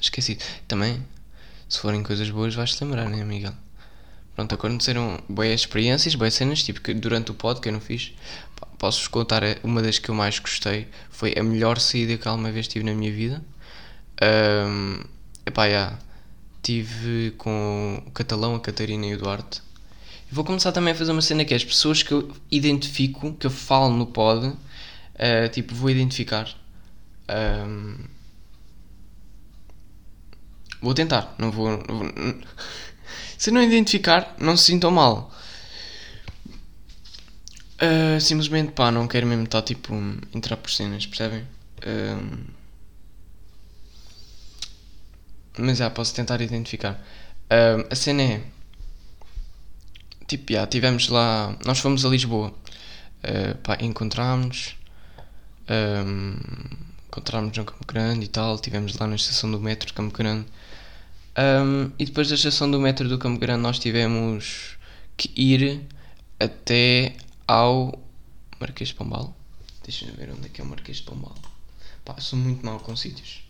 Esqueci. 0.00 0.38
Também, 0.66 1.04
se 1.68 1.78
forem 1.78 2.02
coisas 2.02 2.28
boas, 2.30 2.54
vais-te 2.54 2.82
lembrar, 2.82 3.08
né, 3.08 3.24
Miguel? 3.24 3.54
Pronto, 4.34 4.52
aconteceram 4.54 5.20
boas 5.28 5.60
experiências, 5.60 6.16
boas 6.16 6.34
cenas, 6.34 6.62
tipo 6.64 6.80
que 6.80 6.92
durante 6.92 7.30
o 7.30 7.34
pod 7.34 7.60
que 7.60 7.68
eu 7.68 7.72
não 7.72 7.80
fiz. 7.80 8.12
Posso-vos 8.78 9.06
contar 9.06 9.42
uma 9.62 9.80
das 9.80 9.98
que 10.00 10.08
eu 10.08 10.14
mais 10.14 10.38
gostei. 10.40 10.88
Foi 11.10 11.32
a 11.38 11.42
melhor 11.42 11.78
saída 11.78 12.16
que 12.16 12.26
alguma 12.26 12.50
vez 12.50 12.66
tive 12.66 12.84
na 12.84 12.92
minha 12.92 13.12
vida. 13.12 13.42
Um, 14.20 15.00
epá, 15.46 15.68
já. 15.70 15.98
Tive 16.62 17.32
com 17.38 18.02
o 18.06 18.10
Catalão, 18.10 18.56
a 18.56 18.60
Catarina 18.60 19.06
e 19.06 19.14
o 19.14 19.18
Duarte. 19.18 19.62
E 20.30 20.34
vou 20.34 20.44
começar 20.44 20.72
também 20.72 20.92
a 20.92 20.96
fazer 20.96 21.12
uma 21.12 21.22
cena 21.22 21.44
que 21.44 21.54
é 21.54 21.56
as 21.56 21.64
pessoas 21.64 22.02
que 22.02 22.12
eu 22.12 22.32
identifico, 22.50 23.34
que 23.34 23.46
eu 23.46 23.50
falo 23.50 23.94
no 23.94 24.06
pod 24.06 24.56
Uh, 25.14 25.48
tipo, 25.50 25.74
vou 25.74 25.90
identificar. 25.90 26.48
Um, 27.28 27.96
vou 30.80 30.94
tentar, 30.94 31.34
não 31.38 31.50
vou, 31.50 31.70
não 31.70 31.98
vou. 31.98 32.12
Se 33.38 33.50
não 33.50 33.62
identificar, 33.62 34.34
não 34.38 34.56
se 34.56 34.64
sintam 34.64 34.90
mal. 34.90 35.30
Uh, 37.74 38.20
simplesmente, 38.20 38.72
pá, 38.72 38.90
não 38.90 39.06
quero 39.06 39.26
mesmo 39.26 39.44
estar 39.44 39.62
tipo. 39.62 39.94
entrar 40.32 40.56
por 40.56 40.70
cenas, 40.70 41.06
percebem? 41.06 41.46
Um, 41.86 42.44
mas 45.58 45.78
já, 45.78 45.90
posso 45.90 46.14
tentar 46.14 46.40
identificar. 46.40 47.00
Um, 47.50 47.84
a 47.90 47.94
cena 47.94 48.22
é. 48.22 48.44
Tipo, 50.26 50.52
já, 50.52 50.66
tivemos 50.66 51.08
lá. 51.08 51.56
Nós 51.66 51.78
fomos 51.78 52.04
a 52.04 52.08
Lisboa. 52.08 52.54
Uh, 53.22 53.56
pá, 53.62 53.76
encontramos 53.80 54.76
um, 55.68 56.36
encontramos 57.08 57.56
no 57.56 57.64
Campo 57.64 57.86
Grande 57.86 58.24
e 58.24 58.28
tal, 58.28 58.54
estivemos 58.54 58.96
lá 58.98 59.06
na 59.06 59.16
estação 59.16 59.50
do 59.50 59.60
metro 59.60 59.86
de 59.86 59.92
Campo 59.92 60.16
Grande. 60.16 60.46
Um, 61.36 61.90
e 61.98 62.04
depois 62.04 62.28
da 62.28 62.34
estação 62.34 62.70
do 62.70 62.78
metro 62.80 63.08
do 63.08 63.18
Campo 63.18 63.40
Grande 63.40 63.62
nós 63.62 63.78
tivemos 63.78 64.76
que 65.16 65.30
ir 65.34 65.86
até 66.38 67.16
ao 67.46 67.98
Marquês 68.60 68.90
de 68.90 68.94
Pombal. 68.94 69.34
Deixa-me 69.82 70.12
ver 70.12 70.30
onde 70.30 70.46
é 70.46 70.48
que 70.48 70.60
é 70.60 70.64
o 70.64 70.66
Marquês 70.66 70.98
de 70.98 71.02
Pombal. 71.04 71.34
Pá, 72.04 72.20
sou 72.20 72.38
muito 72.38 72.64
mal 72.64 72.78
com 72.80 72.94
sítios. 72.96 73.42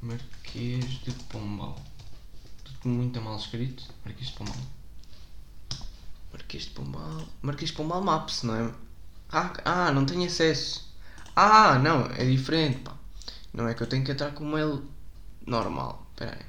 Marquês 0.00 0.84
de 0.84 1.12
Pombal. 1.28 1.80
Tudo 2.64 2.88
muito 2.88 3.20
mal 3.20 3.36
escrito. 3.36 3.84
Marquês 4.04 4.28
de 4.28 4.34
Pombal. 4.34 4.56
Marquês 6.32 6.64
de 6.64 6.70
Pombal. 6.70 7.28
Marquês 7.42 7.70
de 7.70 7.76
Pombal 7.76 8.02
Maps, 8.02 8.42
não 8.42 8.54
é? 8.54 8.74
Ah, 9.30 9.52
ah, 9.64 9.92
não 9.92 10.04
tenho 10.04 10.24
acesso. 10.24 10.86
Ah, 11.38 11.78
não, 11.78 12.06
é 12.06 12.24
diferente, 12.24 12.78
pá. 12.78 12.96
Não 13.52 13.68
é 13.68 13.74
que 13.74 13.82
eu 13.82 13.86
tenho 13.86 14.02
que 14.02 14.10
entrar 14.10 14.32
com 14.32 14.42
o 14.42 14.48
mail 14.48 14.82
normal. 15.46 16.06
Espera 16.12 16.34
aí. 16.34 16.46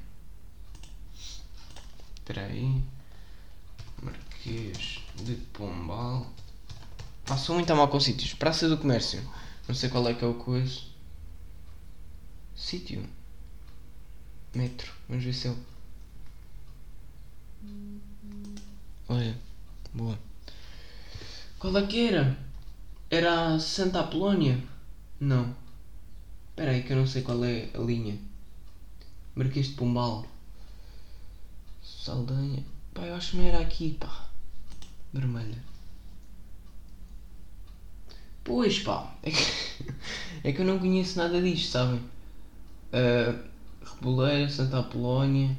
Espera 2.16 2.46
aí. 2.46 2.84
Marquês 4.02 5.00
de 5.16 5.34
Pombal. 5.52 6.26
Passou 7.26 7.54
muito 7.54 7.70
a 7.70 7.76
mal 7.76 7.88
com 7.88 8.00
sítios. 8.00 8.32
Praça 8.32 8.66
do 8.66 8.78
Comércio. 8.78 9.22
Não 9.68 9.74
sei 9.74 9.90
qual 9.90 10.08
é 10.08 10.14
que 10.14 10.24
é 10.24 10.26
o 10.26 10.32
coisa. 10.32 10.80
Sítio. 12.56 13.04
Metro. 14.54 14.90
Vamos 15.06 15.22
ver 15.22 15.34
se 15.34 15.48
eu. 15.48 15.58
Olha. 19.06 19.38
Boa. 19.92 20.18
Qual 21.58 21.76
é 21.76 21.86
que 21.86 22.08
era? 22.08 22.38
Era 23.10 23.58
Santa 23.58 24.00
Apolónia? 24.00 24.62
Não. 25.20 25.54
Espera 26.50 26.72
aí 26.72 26.82
que 26.82 26.92
eu 26.92 26.96
não 26.96 27.06
sei 27.06 27.22
qual 27.22 27.44
é 27.44 27.68
a 27.74 27.78
linha. 27.78 28.18
Marquês 29.34 29.68
de 29.68 29.74
Pombal. 29.74 30.26
Saldanha. 31.82 32.64
Pá, 32.94 33.02
eu 33.02 33.14
acho 33.14 33.32
que 33.32 33.36
não 33.36 33.46
era 33.46 33.60
aqui, 33.60 33.96
pá. 33.98 34.28
Vermelha. 35.12 35.62
Pois, 38.42 38.78
pá. 38.80 39.14
É 39.22 39.30
que, 39.30 39.42
é 40.44 40.52
que 40.52 40.60
eu 40.60 40.66
não 40.66 40.78
conheço 40.78 41.18
nada 41.18 41.40
disto, 41.40 41.70
sabem? 41.70 42.00
Uh, 42.92 43.38
Reboleira, 43.94 44.48
Santa 44.48 44.80
Apolónia, 44.80 45.56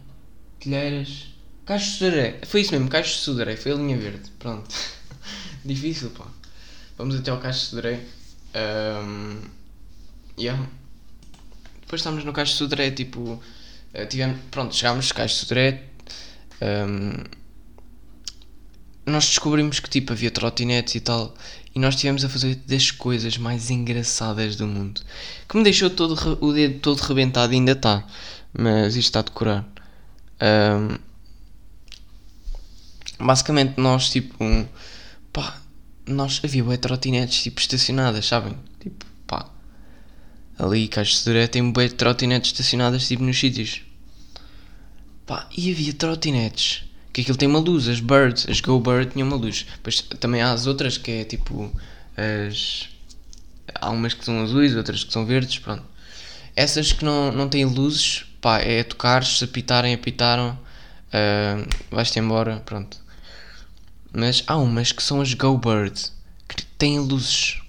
Telheiras. 0.59 1.27
Caixo 1.65 1.91
de 1.91 1.97
Sudaré. 1.97 2.41
Foi 2.45 2.61
isso 2.61 2.71
mesmo, 2.71 2.89
Caixo 2.89 3.13
de 3.13 3.19
Sudaré. 3.19 3.55
Foi 3.55 3.71
a 3.71 3.75
linha 3.75 3.97
verde. 3.97 4.31
Pronto. 4.39 4.73
Difícil, 5.63 6.09
pá. 6.11 6.25
Vamos 6.97 7.15
até 7.15 7.31
ao 7.31 7.39
Caixo 7.39 7.59
de 7.59 7.65
Sudaré. 7.67 8.05
Um, 8.55 9.41
yeah. 10.37 10.67
Depois 11.81 12.01
estamos 12.01 12.23
no 12.23 12.33
Caixa 12.33 12.53
de 12.53 12.57
Sodré, 12.57 12.91
tipo. 12.91 13.41
Uh, 13.93 14.05
tivemos, 14.07 14.39
pronto, 14.51 14.75
chegámos 14.75 15.07
no 15.07 15.15
Caixa 15.15 15.33
de 15.33 15.39
Sodré. 15.39 15.83
Um, 16.61 17.23
nós 19.05 19.25
descobrimos 19.25 19.79
que 19.79 19.89
tipo 19.89 20.13
havia 20.13 20.31
trotinetes 20.31 20.95
e 20.95 20.99
tal. 20.99 21.33
E 21.73 21.79
nós 21.79 21.95
estivemos 21.95 22.23
a 22.25 22.29
fazer 22.29 22.55
das 22.55 22.91
coisas 22.91 23.37
mais 23.37 23.69
engraçadas 23.69 24.55
do 24.55 24.67
mundo. 24.67 25.01
Que 25.47 25.57
me 25.57 25.63
deixou 25.63 25.89
todo, 25.89 26.37
o 26.41 26.53
dedo 26.53 26.79
todo 26.79 26.99
rebentado 26.99 27.53
ainda 27.53 27.73
está. 27.73 28.05
Mas 28.53 28.95
isto 28.95 29.07
está 29.09 29.19
a 29.19 29.23
decorar. 29.23 29.65
Um, 30.41 30.97
basicamente 33.19 33.79
nós 33.79 34.09
tipo. 34.09 34.43
Um, 34.43 34.67
pá, 35.31 35.59
nós 36.09 36.41
havia 36.43 36.63
bué 36.63 36.77
trotinetes 36.77 37.43
tipo 37.43 37.59
estacionadas, 37.59 38.25
sabem? 38.25 38.55
Tipo, 38.79 39.05
pá. 39.27 39.49
Ali, 40.57 40.87
Caixa 40.87 41.15
Sodré 41.15 41.47
tem 41.47 41.71
bué 41.71 41.89
trotinetes 41.89 42.51
estacionadas 42.51 43.07
tipo 43.07 43.23
nos 43.23 43.39
sítios. 43.39 43.81
Pá, 45.25 45.47
e 45.55 45.71
havia 45.71 45.93
trotinetes 45.93 46.83
que 47.13 47.21
aquilo 47.21 47.37
tem 47.37 47.47
uma 47.47 47.59
luz, 47.59 47.87
as 47.87 47.99
Birds, 47.99 48.47
as 48.49 48.61
Go 48.61 48.79
Bird 48.79 49.11
tinham 49.11 49.27
uma 49.27 49.37
luz. 49.37 49.65
Depois 49.75 50.01
também 50.01 50.41
há 50.41 50.51
as 50.51 50.67
outras 50.67 50.97
que 50.97 51.11
é 51.11 51.23
tipo 51.23 51.71
as. 52.15 52.87
Há 53.75 53.89
umas 53.91 54.13
que 54.13 54.25
são 54.25 54.41
azuis, 54.41 54.75
outras 54.75 55.03
que 55.03 55.13
são 55.13 55.25
verdes, 55.25 55.59
pronto. 55.59 55.83
Essas 56.55 56.91
que 56.91 57.05
não, 57.05 57.31
não 57.31 57.47
têm 57.47 57.65
luzes, 57.65 58.25
pá, 58.41 58.59
é 58.59 58.83
tocar, 58.83 59.23
se 59.23 59.43
apitarem, 59.43 59.93
apitaram, 59.93 60.57
uh, 61.07 61.69
vais-te 61.91 62.19
embora, 62.19 62.57
pronto. 62.65 62.97
Mas 64.11 64.43
há 64.47 64.57
umas 64.57 64.91
que 64.91 65.03
são 65.03 65.21
as 65.21 65.33
Go 65.33 65.57
Bird, 65.57 65.99
que 66.47 66.63
têm 66.77 66.99
luzes. 66.99 67.61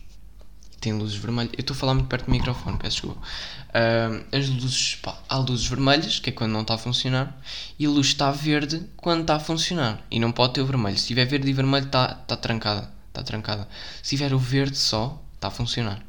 Têm 0.80 0.94
luzes 0.94 1.16
vermelhas. 1.16 1.52
Eu 1.52 1.60
estou 1.60 1.74
a 1.74 1.78
falar 1.78 1.94
muito 1.94 2.08
perto 2.08 2.24
do 2.24 2.30
microfone, 2.30 2.78
peço 2.78 3.02
desculpa. 3.02 3.20
Uh, 3.20 4.36
as 4.36 4.48
luzes, 4.48 4.96
pá, 4.96 5.18
há 5.28 5.36
luzes 5.36 5.66
vermelhas, 5.66 6.18
que 6.18 6.30
é 6.30 6.32
quando 6.32 6.52
não 6.52 6.62
está 6.62 6.74
a 6.74 6.78
funcionar, 6.78 7.38
e 7.78 7.84
a 7.84 7.90
luz 7.90 8.08
está 8.08 8.30
verde 8.30 8.82
quando 8.96 9.20
está 9.20 9.36
a 9.36 9.40
funcionar. 9.40 10.04
E 10.10 10.18
não 10.18 10.32
pode 10.32 10.54
ter 10.54 10.62
o 10.62 10.66
vermelho. 10.66 10.98
Se 10.98 11.06
tiver 11.06 11.26
verde 11.26 11.48
e 11.48 11.52
vermelho, 11.52 11.86
está, 11.86 12.18
está 12.22 12.36
trancada. 12.36 12.90
Está 13.08 13.22
trancada. 13.22 13.68
Se 14.02 14.16
tiver 14.16 14.32
o 14.32 14.38
verde 14.38 14.78
só, 14.78 15.22
está 15.34 15.48
a 15.48 15.50
funcionar. 15.50 16.02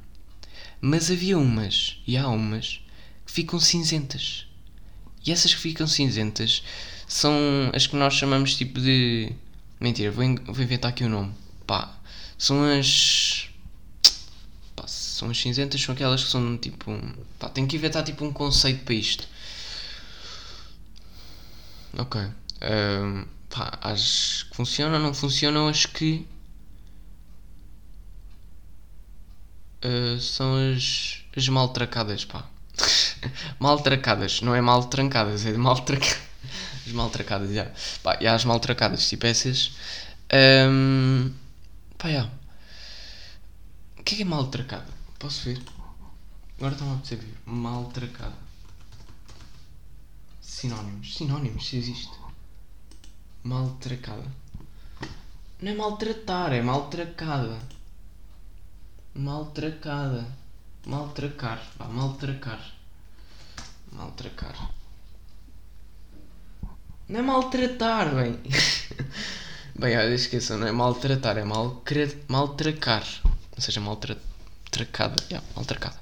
Mas 0.80 1.12
havia 1.12 1.38
umas, 1.38 1.98
e 2.08 2.18
há 2.18 2.28
umas, 2.28 2.82
que 3.26 3.32
ficam 3.32 3.60
cinzentas. 3.60 4.48
E 5.26 5.32
essas 5.32 5.54
que 5.54 5.62
ficam 5.62 5.86
cinzentas 5.86 6.64
são 7.08 7.34
as 7.74 7.86
que 7.86 7.96
nós 7.96 8.14
chamamos 8.14 8.56
tipo 8.56 8.80
de. 8.80 9.32
Mentira, 9.82 10.12
vou, 10.12 10.24
vou 10.46 10.64
inventar 10.64 10.92
aqui 10.92 11.04
o 11.04 11.08
um 11.08 11.10
nome. 11.10 11.34
Pá, 11.66 11.98
são 12.38 12.64
as 12.64 13.50
são 14.88 15.30
as 15.30 15.38
cinzentas, 15.40 15.82
são 15.82 15.94
aquelas 15.94 16.24
que 16.24 16.30
são 16.30 16.58
tipo. 16.58 16.92
Pá, 17.40 17.50
tenho 17.50 17.68
que 17.68 17.76
inventar 17.76 18.04
tipo 18.04 18.26
um 18.26 18.32
conceito 18.32 18.84
para 18.84 18.94
isto. 18.94 19.28
Ok. 21.98 22.22
Um, 22.22 23.26
pá, 23.50 23.78
as 23.82 24.44
que 24.50 24.56
funcionam, 24.56 25.00
não 25.00 25.14
funcionam, 25.14 25.68
as 25.68 25.86
que. 25.86 26.28
Uh, 29.84 30.20
são 30.20 30.56
as, 30.76 31.24
as 31.36 31.50
mal 31.50 31.70
tracadas, 31.70 32.24
pá. 32.26 32.48
mal 33.60 33.80
tracadas, 33.82 34.42
não 34.42 34.56
é 34.56 34.62
mal 34.62 34.84
trancadas, 34.86 35.46
é 35.46 35.54
mal 35.54 35.80
tracadas. 35.82 36.31
As 36.86 36.94
mal 36.94 37.10
tracadas, 37.10 37.52
já. 37.54 37.72
Pá, 38.04 38.18
há 38.26 38.34
as 38.34 38.46
mal 38.46 38.60
tracadas, 38.60 39.08
tipo 39.08 39.26
essas. 39.26 39.72
Um, 40.34 41.32
pá, 41.98 42.10
já. 42.10 42.30
O 43.98 44.04
que 44.04 44.16
é, 44.16 44.18
que 44.18 44.22
é 44.24 44.26
mal 44.26 44.48
tracada? 44.48 44.88
Posso 45.20 45.46
ver? 45.46 45.62
Agora 46.58 46.74
estão 46.74 46.94
a 46.94 46.98
perceber. 46.98 47.34
Maltracada. 47.46 48.36
Sinónimos. 50.42 51.16
Sinónimos, 51.16 51.68
se 51.68 51.78
existe. 51.78 52.12
Maltracada. 53.44 54.32
Não 55.62 55.72
é 55.72 55.76
maltratar, 55.76 56.54
é 56.54 56.62
maltracada. 56.62 57.60
Maltracada. 59.14 60.26
Maltracar. 60.86 61.62
Vá, 61.78 61.88
maltracar. 61.88 62.74
Maltracar. 63.92 64.72
Não 67.12 67.20
é 67.20 67.24
maltratar, 67.24 68.16
bem. 68.16 68.40
bem, 69.78 69.98
olha, 69.98 70.16
esqueçam, 70.16 70.58
não 70.58 70.68
é 70.68 70.72
maltratar, 70.72 71.38
é 71.38 71.44
mal, 71.44 71.84
maltracar. 72.30 73.06
Ou 73.54 73.62
seja, 73.62 73.82
Maltracada. 73.82 75.22
Yeah, 75.30 75.46
maltracada. 75.54 76.00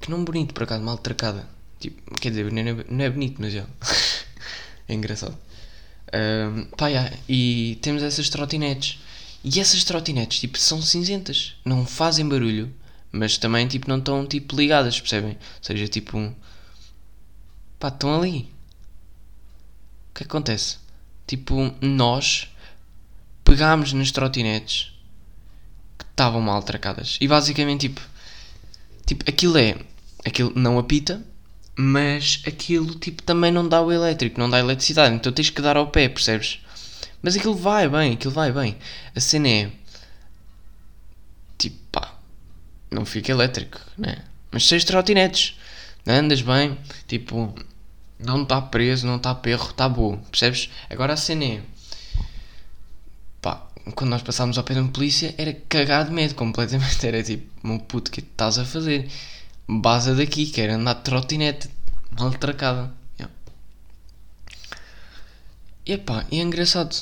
Que 0.00 0.10
nome 0.10 0.24
bonito, 0.24 0.52
por 0.52 0.64
acaso, 0.64 0.82
maltracada. 0.82 1.48
Tipo, 1.78 2.12
quer 2.20 2.30
dizer, 2.30 2.50
não 2.50 2.60
é, 2.60 2.84
não 2.88 3.04
é 3.04 3.08
bonito, 3.08 3.36
mas 3.38 3.52
já. 3.52 3.64
é 4.88 4.94
engraçado. 4.94 5.38
Um, 6.12 6.64
pá, 6.76 6.88
yeah, 6.88 7.16
e 7.28 7.78
temos 7.82 8.02
essas 8.02 8.28
trotinetes. 8.28 8.98
E 9.44 9.60
essas 9.60 9.84
trotinetes, 9.84 10.40
tipo, 10.40 10.58
são 10.58 10.82
cinzentas. 10.82 11.54
Não 11.64 11.86
fazem 11.86 12.28
barulho, 12.28 12.74
mas 13.12 13.38
também, 13.38 13.68
tipo, 13.68 13.88
não 13.88 13.98
estão, 13.98 14.26
tipo, 14.26 14.56
ligadas, 14.56 15.00
percebem? 15.00 15.34
Ou 15.34 15.62
seja, 15.62 15.86
tipo, 15.86 16.18
um... 16.18 16.34
pá, 17.78 17.86
estão 17.86 18.12
ali. 18.20 18.50
Que 20.20 20.24
acontece? 20.24 20.76
Tipo, 21.26 21.74
nós 21.80 22.54
pegámos 23.42 23.94
nas 23.94 24.12
trotinetes 24.12 24.92
estavam 26.10 26.42
mal 26.42 26.62
tracadas. 26.62 27.16
E 27.22 27.26
basicamente, 27.26 27.88
tipo, 27.88 28.02
tipo, 29.06 29.24
aquilo 29.26 29.56
é. 29.56 29.78
Aquilo 30.22 30.52
não 30.54 30.78
apita, 30.78 31.24
mas 31.74 32.42
aquilo, 32.46 32.96
tipo, 32.96 33.22
também 33.22 33.50
não 33.50 33.66
dá 33.66 33.80
o 33.80 33.90
elétrico, 33.90 34.38
não 34.38 34.50
dá 34.50 34.58
eletricidade. 34.58 35.14
Então 35.14 35.32
tens 35.32 35.48
que 35.48 35.62
dar 35.62 35.78
ao 35.78 35.86
pé, 35.86 36.06
percebes? 36.06 36.58
Mas 37.22 37.34
aquilo 37.34 37.54
vai 37.54 37.88
bem, 37.88 38.12
aquilo 38.12 38.34
vai 38.34 38.52
bem. 38.52 38.76
A 39.16 39.20
cena 39.20 39.48
é. 39.48 39.72
Tipo, 41.56 41.78
pá. 41.90 42.14
Não 42.90 43.06
fica 43.06 43.32
elétrico, 43.32 43.80
né? 43.96 44.18
Mas 44.50 44.66
seis 44.66 44.84
trotinetes. 44.84 45.58
Andas 46.06 46.42
bem, 46.42 46.76
tipo. 47.08 47.54
Não 48.24 48.42
está 48.42 48.60
preso, 48.60 49.06
não 49.06 49.16
está 49.16 49.34
perro, 49.34 49.70
está 49.70 49.88
bom, 49.88 50.16
percebes? 50.30 50.70
Agora 50.90 51.14
a 51.14 51.16
cena 51.16 51.44
é 51.44 51.62
quando 53.94 54.10
nós 54.10 54.22
passámos 54.22 54.58
ao 54.58 54.64
pé 54.64 54.74
de 54.74 54.80
uma 54.80 54.92
polícia, 54.92 55.34
era 55.38 55.52
cagado 55.68 56.10
de 56.10 56.14
medo 56.14 56.34
completamente. 56.34 57.04
Era 57.06 57.22
tipo, 57.22 57.46
meu 57.66 57.78
puto, 57.80 58.10
o 58.10 58.12
que 58.12 58.20
estás 58.20 58.58
a 58.58 58.64
fazer? 58.64 59.08
Baza 59.68 60.14
daqui, 60.14 60.46
quero 60.46 60.74
andar 60.74 60.94
de 60.94 61.02
trotinete, 61.02 61.68
mal 62.18 62.30
tracada. 62.32 62.92
E 65.86 65.96
pá, 65.96 66.24
e 66.30 66.38
é 66.38 66.42
engraçado. 66.42 66.94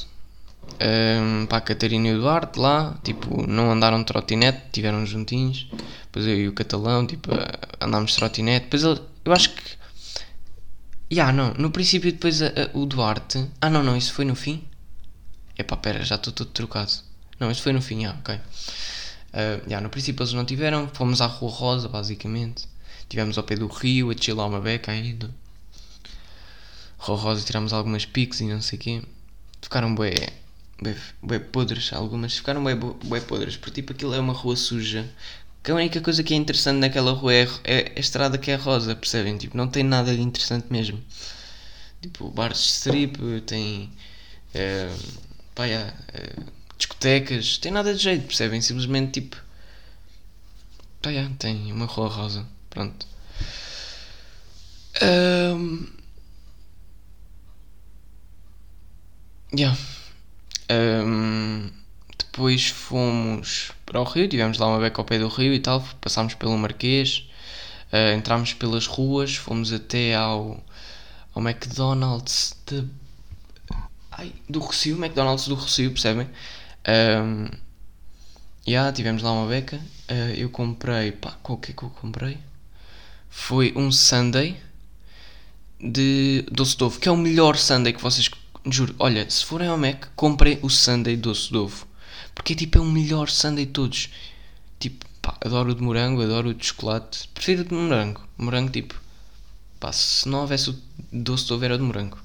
Um, 0.81 1.46
pá, 1.46 1.57
a 1.59 1.61
Catarina 1.61 2.09
e 2.09 2.14
o 2.14 2.20
Duarte 2.20 2.59
lá, 2.59 2.96
tipo, 3.02 3.46
não 3.46 3.70
andaram 3.70 3.98
de 3.98 4.07
trotinete, 4.07 4.62
tiveram 4.72 5.04
juntinhos. 5.04 5.68
Depois 6.04 6.26
eu 6.26 6.38
e 6.38 6.48
o 6.48 6.52
Catalão, 6.52 7.07
tipo, 7.07 7.31
andámos 7.81 8.12
de 8.12 8.16
trotinete. 8.16 8.64
Depois 8.64 8.85
ele, 8.85 9.00
eu 9.24 9.33
acho 9.33 9.50
que. 9.50 9.78
Yeah, 11.10 11.32
não, 11.32 11.54
no 11.54 11.70
princípio 11.70 12.12
depois 12.12 12.42
a, 12.42 12.48
a, 12.48 12.78
o 12.78 12.84
Duarte. 12.84 13.48
Ah, 13.60 13.70
não, 13.70 13.82
não, 13.82 13.96
isso 13.96 14.12
foi 14.12 14.24
no 14.24 14.34
fim. 14.34 14.62
Epá, 15.56 15.76
pera, 15.76 16.04
já 16.04 16.16
estou 16.16 16.32
todo 16.32 16.50
trocado. 16.50 16.92
Não, 17.40 17.50
isso 17.50 17.62
foi 17.62 17.72
no 17.72 17.80
fim, 17.80 18.04
ah, 18.04 18.16
ok. 18.18 18.34
Uh, 18.34 18.40
yeah, 19.66 19.80
no 19.80 19.88
princípio 19.88 20.22
eles 20.22 20.32
não 20.32 20.44
tiveram, 20.44 20.88
fomos 20.88 21.20
à 21.20 21.26
Rua 21.26 21.50
Rosa, 21.50 21.88
basicamente. 21.88 22.68
Tivemos 23.08 23.38
ao 23.38 23.44
pé 23.44 23.56
do 23.56 23.66
rio, 23.66 24.10
a 24.10 24.14
chilar 24.14 24.46
uma 24.46 24.60
beca 24.60 24.92
ainda. 24.92 25.30
Rua 26.98 27.16
Rosa 27.16 27.44
tiramos 27.44 27.72
algumas 27.72 28.04
piques 28.04 28.40
e 28.40 28.44
não 28.44 28.60
sei 28.60 28.78
o 28.78 28.82
quê. 28.82 29.02
Ficaram 29.62 29.94
bué, 29.94 30.12
bué, 30.80 30.96
bué 31.22 31.38
podres, 31.38 31.92
algumas 31.92 32.36
ficaram 32.36 32.62
bué, 32.62 32.74
bué 32.74 33.20
podres, 33.20 33.56
porque 33.56 33.80
tipo 33.80 33.92
aquilo 33.92 34.14
é 34.14 34.20
uma 34.20 34.32
rua 34.32 34.56
suja. 34.56 35.08
Que 35.68 35.72
a 35.72 35.74
única 35.74 36.00
coisa 36.00 36.22
que 36.22 36.33
é 36.33 36.37
interessante 36.38 36.78
naquela 36.78 37.12
rua 37.12 37.35
é, 37.35 37.46
é 37.62 37.92
a 37.94 38.00
estrada 38.00 38.38
que 38.38 38.50
é 38.50 38.54
rosa, 38.54 38.96
percebem? 38.96 39.37
Tipo, 39.37 39.54
não 39.54 39.68
tem 39.68 39.83
nada 39.83 40.16
de 40.16 40.22
interessante 40.22 40.68
mesmo. 40.70 40.98
Tipo, 42.00 42.31
bares 42.31 42.57
de 42.57 42.64
strip, 42.64 43.42
tem... 43.42 43.92
Uh, 44.54 45.20
pá, 45.54 45.64
uh, 45.66 46.52
discotecas, 46.78 47.59
tem 47.59 47.70
nada 47.70 47.92
de 47.94 48.02
jeito, 48.02 48.24
percebem? 48.24 48.62
Simplesmente 48.62 49.20
tipo. 49.20 49.37
Pá, 51.02 51.11
yeah, 51.11 51.31
tem 51.38 51.70
uma 51.70 51.85
rua 51.85 52.09
rosa, 52.09 52.46
pronto. 52.70 53.07
Um, 55.02 55.87
yeah. 59.54 59.76
Um, 60.70 61.70
depois 62.38 62.68
fomos 62.68 63.72
para 63.85 64.01
o 64.01 64.05
Rio, 64.05 64.29
tivemos 64.29 64.59
lá 64.59 64.68
uma 64.68 64.79
beca 64.79 65.01
ao 65.01 65.05
pé 65.05 65.18
do 65.18 65.27
Rio 65.27 65.53
e 65.53 65.59
tal, 65.59 65.83
passámos 66.01 66.35
pelo 66.35 66.57
Marquês, 66.57 67.29
uh, 67.92 68.16
entramos 68.16 68.55
pelas 68.55 68.87
ruas, 68.87 69.35
fomos 69.35 69.72
até 69.72 70.14
ao, 70.14 70.62
ao 71.35 71.42
McDonald's 71.42 72.55
de 72.64 72.85
ai, 74.12 74.33
do 74.48 74.61
Rocio, 74.61 74.96
McDonald's 74.96 75.48
do 75.48 75.57
Rocio, 75.57 75.90
percebem? 75.90 76.29
Um, 76.87 77.48
yeah, 78.64 78.92
tivemos 78.92 79.20
lá 79.20 79.33
uma 79.33 79.48
beca. 79.48 79.77
Uh, 80.09 80.35
eu 80.37 80.48
comprei, 80.48 81.11
pá, 81.11 81.37
qual 81.42 81.59
que 81.59 81.72
é 81.72 81.74
que 81.74 81.83
eu 81.83 81.90
comprei? 81.90 82.38
Foi 83.29 83.72
um 83.74 83.90
Sunday 83.90 84.57
de 85.81 86.46
doce 86.53 86.77
de 86.77 86.85
ovo, 86.85 87.01
que 87.01 87.09
é 87.09 87.11
o 87.11 87.16
melhor 87.16 87.57
Sunday 87.57 87.92
que 87.92 88.01
vocês. 88.01 88.31
Juro, 88.64 88.94
olha, 89.01 89.29
se 89.29 89.44
forem 89.44 89.66
ao 89.66 89.77
Mac, 89.77 90.07
comprem 90.14 90.61
o 90.62 90.70
Sunday 90.70 91.16
doce 91.16 91.51
de 91.51 91.57
ovo. 91.57 91.88
Porque 92.38 92.55
tipo, 92.55 92.79
é 92.79 92.81
o 92.81 92.85
melhor 92.85 93.29
Sunday 93.29 93.66
de 93.66 93.72
todos. 93.72 94.09
Tipo, 94.79 95.05
pá, 95.20 95.37
adoro 95.44 95.72
o 95.72 95.74
de 95.74 95.83
morango, 95.83 96.22
adoro 96.22 96.51
o 96.51 96.55
de 96.55 96.64
chocolate. 96.64 97.29
Prefiro 97.35 97.62
o 97.62 97.64
de 97.64 97.74
morango. 97.74 98.27
Morango, 98.38 98.70
tipo, 98.70 98.94
pá, 99.79 99.92
se 99.92 100.27
não 100.29 100.40
houvesse 100.40 100.70
o 100.70 100.83
doce 101.12 101.46
de 101.46 101.53
ovo, 101.53 101.64
era 101.64 101.74
o 101.74 101.79
de 101.79 101.85
morango. 101.85 102.18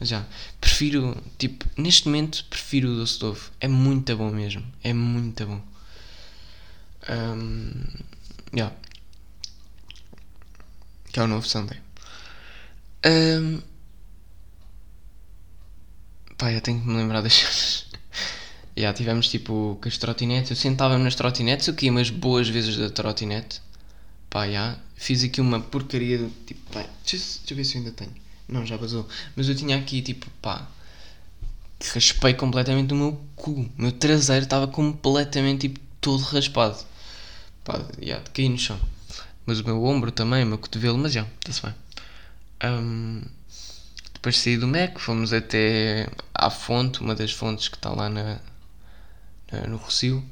Mas 0.00 0.08
já, 0.08 0.26
prefiro, 0.60 1.16
tipo, 1.38 1.64
neste 1.76 2.06
momento 2.06 2.44
prefiro 2.46 2.88
o 2.90 2.96
doce 2.96 3.18
de 3.18 3.24
ovo. 3.26 3.50
É 3.60 3.68
muito 3.68 4.16
bom 4.16 4.30
mesmo. 4.30 4.64
É 4.82 4.92
muito 4.92 5.46
bom. 5.46 5.62
Um, 7.08 7.84
yeah. 8.54 8.74
Que 11.12 11.20
é 11.20 11.22
o 11.22 11.28
novo 11.28 11.46
Sunday. 11.46 11.78
Um, 13.04 13.60
Pá, 16.42 16.50
eu 16.50 16.60
tenho 16.60 16.80
que 16.80 16.88
me 16.88 16.96
lembrar 16.96 17.20
das. 17.20 17.86
Já 18.76 18.92
tivemos 18.92 19.28
tipo 19.28 19.78
com 19.80 19.88
as 19.88 19.98
trotinetes. 19.98 20.50
Eu 20.50 20.56
sentava-me 20.56 21.04
nas 21.04 21.14
trotinetes, 21.14 21.66
eu 21.68 21.74
queria 21.74 21.90
umas 21.90 22.10
boas 22.10 22.48
vezes 22.48 22.76
da 22.76 22.88
trotinete. 22.88 23.60
Pá, 24.30 24.48
já. 24.48 24.78
Fiz 24.96 25.22
aqui 25.24 25.40
uma 25.40 25.60
porcaria 25.60 26.18
de 26.18 26.30
tipo. 26.46 26.72
Pá, 26.72 26.80
deixa, 27.04 27.16
deixa 27.16 27.42
eu 27.50 27.56
ver 27.56 27.64
se 27.64 27.76
eu 27.76 27.80
ainda 27.80 27.92
tenho. 27.92 28.12
Não, 28.48 28.64
já 28.64 28.76
vazou. 28.76 29.06
Mas 29.36 29.48
eu 29.48 29.54
tinha 29.54 29.76
aqui 29.76 30.00
tipo, 30.00 30.26
pá. 30.40 30.66
Raspei 31.92 32.34
completamente 32.34 32.92
o 32.94 32.96
meu 32.96 33.20
cu. 33.36 33.52
O 33.52 33.70
meu 33.76 33.92
traseiro 33.92 34.44
estava 34.44 34.66
completamente 34.66 35.68
tipo 35.68 35.80
todo 36.00 36.22
raspado. 36.22 36.78
Pá, 37.64 37.80
já, 38.00 38.20
caí 38.32 38.48
no 38.48 38.58
chão. 38.58 38.78
Mas 39.44 39.60
o 39.60 39.64
meu 39.64 39.84
ombro 39.84 40.10
também, 40.12 40.44
o 40.44 40.46
meu 40.46 40.58
cotovelo, 40.58 40.96
mas 40.96 41.12
já, 41.12 41.26
está-se 41.40 41.62
bem. 41.62 41.74
Um, 42.64 43.22
depois 44.14 44.38
saí 44.38 44.56
do 44.56 44.68
MEC, 44.68 45.00
fomos 45.00 45.32
até 45.32 46.08
à 46.32 46.48
fonte, 46.48 47.00
uma 47.00 47.14
das 47.14 47.32
fontes 47.32 47.68
que 47.68 47.76
está 47.76 47.90
lá 47.90 48.08
na, 48.08 48.38
na 49.52 49.66
no 49.66 49.76
Rocio. 49.76 50.24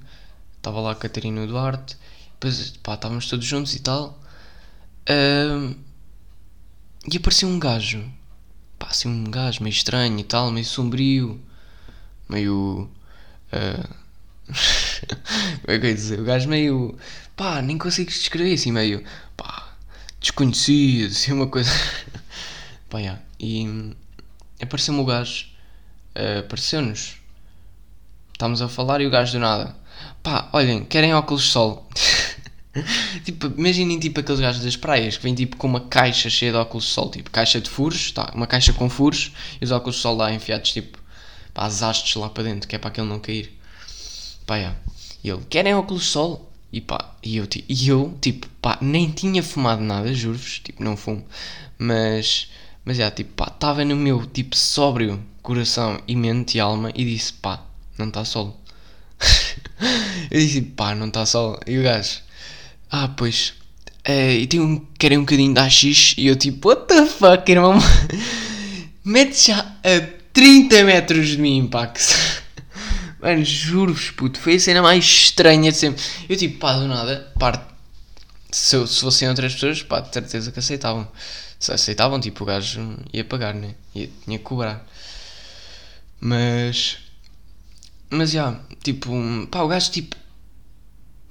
Estava 0.57 0.81
lá 0.81 0.93
a 0.93 0.95
Catarina 0.95 1.47
Duarte. 1.47 1.97
Depois, 2.33 2.71
pá, 2.83 2.95
estávamos 2.95 3.29
todos 3.29 3.45
juntos 3.45 3.75
e 3.75 3.81
tal. 3.81 4.19
Um, 5.09 5.75
e 7.11 7.17
apareceu 7.17 7.49
um 7.49 7.59
gajo. 7.59 8.11
Pá, 8.79 8.89
assim 8.89 9.09
um 9.09 9.25
gajo 9.25 9.63
meio 9.63 9.73
estranho 9.73 10.19
e 10.19 10.25
tal, 10.25 10.51
meio 10.51 10.67
sombrio. 10.67 11.41
Meio. 12.29 12.91
Uh, 13.53 13.95
como 15.63 15.75
é 15.75 15.79
que 15.79 15.87
eu 15.87 15.91
ia 15.91 15.95
dizer? 15.95 16.21
O 16.21 16.25
gajo 16.25 16.49
meio. 16.49 16.99
pá, 17.37 17.63
nem 17.63 17.79
consigo 17.79 18.11
descrever 18.11 18.55
assim, 18.55 18.73
meio. 18.73 19.05
pá, 19.37 19.75
desconhecido, 20.21 21.11
assim, 21.11 21.33
uma 21.33 21.47
coisa. 21.47 21.71
pá, 22.89 22.99
yeah. 22.99 23.21
E 23.39 23.95
apareceu-me 24.63 25.01
o 25.01 25.05
gajo, 25.05 25.47
uh, 26.17 26.41
apareceu-nos. 26.41 27.20
Estávamos 28.41 28.63
a 28.63 28.71
falar 28.71 29.03
e 29.03 29.07
o 29.07 29.11
gajo 29.11 29.33
do 29.33 29.39
nada. 29.39 29.77
Pá, 30.23 30.49
olhem, 30.55 30.83
querem 30.83 31.13
óculos 31.13 31.43
de 31.43 31.49
sol? 31.51 31.87
tipo, 33.23 33.49
imaginem 33.49 33.99
tipo 33.99 34.19
aqueles 34.19 34.41
gajos 34.41 34.65
das 34.65 34.77
praias 34.77 35.19
que 35.19 35.23
vêm 35.23 35.35
tipo 35.35 35.59
com 35.59 35.67
uma 35.67 35.83
caixa 35.83 36.31
cheia 36.31 36.51
de 36.51 36.57
óculos 36.57 36.85
de 36.85 36.91
sol, 36.91 37.11
tipo 37.11 37.31
caixa 37.31 37.61
de 37.61 37.69
furos, 37.69 38.13
tá, 38.13 38.33
uma 38.35 38.47
caixa 38.47 38.73
com 38.73 38.89
furos 38.89 39.33
e 39.61 39.65
os 39.67 39.71
óculos 39.71 39.97
de 39.97 40.01
sol 40.01 40.17
lá 40.17 40.33
enfiados 40.33 40.73
tipo 40.73 40.97
pá, 41.53 41.67
as 41.67 41.83
hastes 41.83 42.15
lá 42.15 42.31
para 42.31 42.45
dentro, 42.45 42.67
que 42.67 42.75
é 42.75 42.79
para 42.79 42.89
aquele 42.89 43.07
não 43.07 43.19
cair. 43.19 43.55
Pá, 44.47 44.57
yeah. 44.57 44.79
E 45.23 45.29
ele, 45.29 45.43
querem 45.51 45.75
óculos 45.75 46.05
de 46.05 46.09
sol? 46.09 46.51
E 46.73 46.81
pá, 46.81 47.15
e 47.23 47.37
eu, 47.37 47.47
e 47.69 47.89
eu 47.91 48.17
tipo, 48.23 48.49
pá, 48.63 48.79
nem 48.81 49.11
tinha 49.11 49.43
fumado 49.43 49.83
nada, 49.83 50.15
juro-vos, 50.15 50.61
tipo, 50.61 50.83
não 50.83 50.97
fumo, 50.97 51.23
mas 51.79 52.49
mas 52.87 52.99
é, 52.99 53.11
tipo, 53.11 53.35
pá, 53.35 53.53
estava 53.53 53.85
no 53.85 53.97
meu, 53.97 54.25
tipo, 54.25 54.57
sóbrio 54.57 55.23
coração 55.43 56.01
e 56.09 56.17
mente 56.17 56.57
e 56.57 56.61
alma 56.61 56.91
e 56.95 57.05
disse, 57.05 57.35
pá, 57.35 57.67
não 58.01 58.09
está 58.09 58.25
sol. 58.25 58.61
eu 60.31 60.41
disse, 60.41 60.61
pá, 60.63 60.95
não 60.95 61.09
está 61.09 61.25
sol. 61.25 61.59
E 61.67 61.79
o 61.79 61.83
gajo, 61.83 62.21
ah, 62.91 63.09
pois, 63.09 63.55
é, 64.05 64.35
e 64.35 64.47
tem 64.47 64.61
um, 64.61 64.85
querem 64.99 65.19
um 65.19 65.23
bocadinho 65.23 65.55
de 65.55 65.61
AX 65.61 66.15
e 66.17 66.27
eu 66.27 66.37
tipo, 66.37 66.69
what 66.69 66.87
the 66.87 67.07
fuck, 67.07 67.51
irmão? 67.51 67.79
Mete 69.05 69.49
já 69.49 69.61
a 69.61 70.21
30 70.33 70.85
metros 70.85 71.29
de 71.29 71.39
mim, 71.39 71.67
Pax. 71.69 72.43
Mano, 73.21 73.45
juro-vos, 73.45 74.11
puto, 74.11 74.39
foi 74.41 74.55
a 74.55 74.61
cena 74.61 74.83
mais 74.83 75.05
estranha 75.05 75.71
de 75.71 75.77
sempre. 75.77 76.03
Eu 76.29 76.37
tipo, 76.37 76.59
pá, 76.59 76.75
do 76.75 76.89
nada, 76.89 77.33
parte. 77.39 77.65
Se, 78.51 78.75
eu, 78.77 78.87
se 78.87 79.01
fossem 79.01 79.29
outras 79.29 79.55
pessoas, 79.55 79.83
pá, 79.83 80.01
de 80.01 80.13
certeza 80.13 80.51
que 80.51 80.59
aceitavam 80.59 81.07
se 81.61 81.73
aceitavam, 81.73 82.19
tipo, 82.19 82.43
o 82.43 82.47
gajo 82.47 82.97
ia 83.13 83.23
pagar, 83.23 83.55
né? 83.55 83.75
Ia, 83.95 84.09
tinha 84.25 84.39
que 84.39 84.45
cobrar. 84.45 84.87
Mas. 86.19 86.97
Mas 88.11 88.33
já, 88.33 88.59
tipo, 88.83 89.11
pá, 89.51 89.63
o 89.63 89.69
gajo, 89.69 89.91
tipo, 89.91 90.17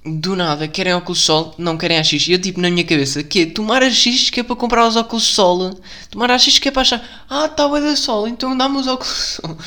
do 0.04 0.34
nada, 0.34 0.66
querem 0.66 0.94
óculos 0.94 1.18
de 1.18 1.24
sol, 1.24 1.54
não 1.58 1.76
querem 1.76 1.98
AX. 1.98 2.12
E 2.12 2.32
eu, 2.32 2.40
tipo, 2.40 2.60
na 2.60 2.70
minha 2.70 2.84
cabeça, 2.84 3.22
que 3.22 3.46
Tomar 3.46 3.82
AX 3.82 4.30
que 4.30 4.40
é 4.40 4.42
para 4.42 4.56
comprar 4.56 4.86
os 4.86 4.96
óculos 4.96 5.24
de 5.24 5.34
sol. 5.34 5.80
Tomar 6.10 6.30
AX 6.30 6.58
que 6.58 6.68
é 6.68 6.70
para 6.70 6.82
achar, 6.82 7.26
ah, 7.28 7.48
tá 7.48 7.68
bem 7.68 7.82
da 7.82 7.96
sol, 7.96 8.26
então 8.26 8.56
dá-me 8.56 8.78
os 8.78 8.86
óculos 8.86 9.12
de 9.12 9.20
sol. 9.46 9.58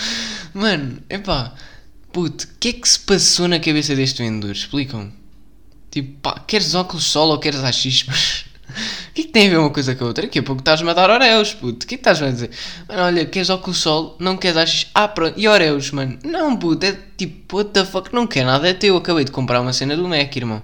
Mano, 0.53 1.01
epá, 1.09 1.53
puto, 2.11 2.45
o 2.45 2.47
que 2.59 2.69
é 2.69 2.73
que 2.73 2.89
se 2.89 2.99
passou 2.99 3.47
na 3.47 3.59
cabeça 3.59 3.95
deste 3.95 4.23
vendedor? 4.23 4.51
Explicam-me. 4.51 5.13
Tipo, 5.91 6.19
pá, 6.21 6.39
queres 6.39 6.73
óculos 6.73 7.03
de 7.03 7.09
sol 7.11 7.29
ou 7.29 7.39
queres 7.39 7.63
AX? 7.63 8.45
O 9.09 9.13
que 9.13 9.21
é 9.21 9.23
que 9.25 9.31
tem 9.31 9.47
a 9.47 9.49
ver 9.51 9.57
uma 9.57 9.69
coisa 9.69 9.95
com 9.95 10.03
a 10.03 10.07
outra? 10.07 10.23
Daqui 10.23 10.39
a 10.39 10.43
pouco 10.43 10.61
estás-me 10.61 10.89
a 10.89 10.93
dar 10.93 11.09
Oreos, 11.09 11.53
puto. 11.53 11.85
O 11.85 11.87
que 11.87 11.95
é 11.95 11.97
que 11.97 12.01
estás 12.01 12.21
a 12.21 12.29
dizer? 12.29 12.49
Mano, 12.87 13.03
olha, 13.03 13.25
queres 13.25 13.49
óculos 13.49 13.77
sol? 13.77 14.15
Não 14.19 14.37
queres 14.37 14.57
achas? 14.57 14.87
Ah, 14.93 15.07
pronto. 15.07 15.39
E 15.39 15.47
Oreos, 15.47 15.91
mano? 15.91 16.17
Não, 16.23 16.55
puto. 16.55 16.85
É 16.85 16.97
tipo, 17.17 17.57
what 17.57 17.71
the 17.71 17.85
fuck? 17.85 18.13
Não 18.13 18.27
quer 18.27 18.45
nada. 18.45 18.67
É 18.67 18.73
teu. 18.73 18.97
Acabei 18.97 19.23
de 19.23 19.31
comprar 19.31 19.61
uma 19.61 19.73
cena 19.73 19.95
do 19.95 20.07
Mac, 20.07 20.35
irmão. 20.35 20.61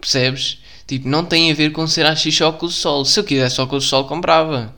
Percebes? 0.00 0.58
Tipo, 0.86 1.08
não 1.08 1.24
tem 1.24 1.50
a 1.50 1.54
ver 1.54 1.72
com 1.72 1.86
ser 1.86 2.06
AX 2.06 2.40
óculos 2.40 2.74
sol. 2.74 3.04
Se 3.04 3.18
eu 3.18 3.24
quisesse 3.24 3.60
óculos 3.60 3.84
sol, 3.84 4.06
comprava. 4.06 4.74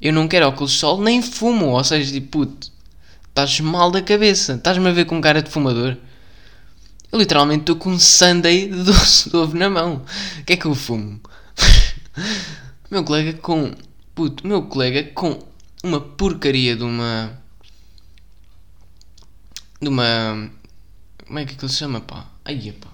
Eu 0.00 0.12
não 0.12 0.26
quero 0.28 0.46
óculos 0.46 0.72
sol, 0.72 1.00
nem 1.00 1.22
fumo. 1.22 1.70
Ou 1.70 1.84
seja, 1.84 2.12
tipo, 2.12 2.38
puto. 2.38 2.72
Estás 3.28 3.60
mal 3.60 3.90
da 3.90 4.02
cabeça. 4.02 4.54
Estás-me 4.54 4.88
a 4.88 4.92
ver 4.92 5.04
com 5.06 5.20
cara 5.20 5.42
de 5.42 5.50
fumador. 5.50 5.96
Eu 7.12 7.18
literalmente 7.18 7.60
estou 7.60 7.76
com 7.76 7.90
um 7.90 7.98
sundae 7.98 8.68
de 8.68 8.82
doce 8.84 9.28
de 9.28 9.36
ovo 9.36 9.54
na 9.54 9.68
mão. 9.68 10.02
O 10.40 10.44
que 10.44 10.54
é 10.54 10.56
que 10.56 10.64
eu 10.64 10.74
fumo? 10.74 11.20
meu 12.90 13.04
colega 13.04 13.38
com. 13.38 13.74
Puto, 14.14 14.46
meu 14.46 14.66
colega 14.66 15.04
com 15.12 15.38
uma 15.82 16.00
porcaria 16.00 16.76
de 16.76 16.82
uma. 16.82 17.38
De 19.80 19.88
uma. 19.88 20.50
Como 21.26 21.38
é 21.38 21.46
que 21.46 21.54
aquilo 21.54 21.68
se 21.68 21.78
chama, 21.78 22.00
pá? 22.00 22.26
Ai, 22.44 22.74
pá. 22.78 22.88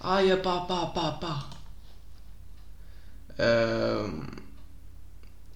Ai, 0.00 0.36
pá, 0.36 0.60
pá, 0.60 0.86
pá, 0.86 1.12
pá. 1.12 1.50
Uh, 3.38 4.26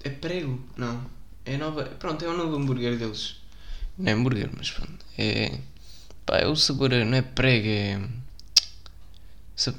é 0.05 0.11
prego? 0.11 0.61
Não. 0.77 1.05
É 1.45 1.57
nova. 1.57 1.85
Pronto, 1.85 2.25
é 2.25 2.29
o 2.29 2.37
novo 2.37 2.57
hambúrguer 2.57 2.97
deles. 2.97 3.37
Não 3.99 4.11
é 4.11 4.15
hambúrguer, 4.15 4.51
mas 4.57 4.71
pronto. 4.71 5.05
É. 5.19 5.59
Pá, 6.25 6.38
é 6.38 6.47
o 6.47 6.57
sabor. 6.57 6.91
Não 6.91 7.17
é 7.17 7.23
prego, 7.23 7.69
é. 7.69 8.01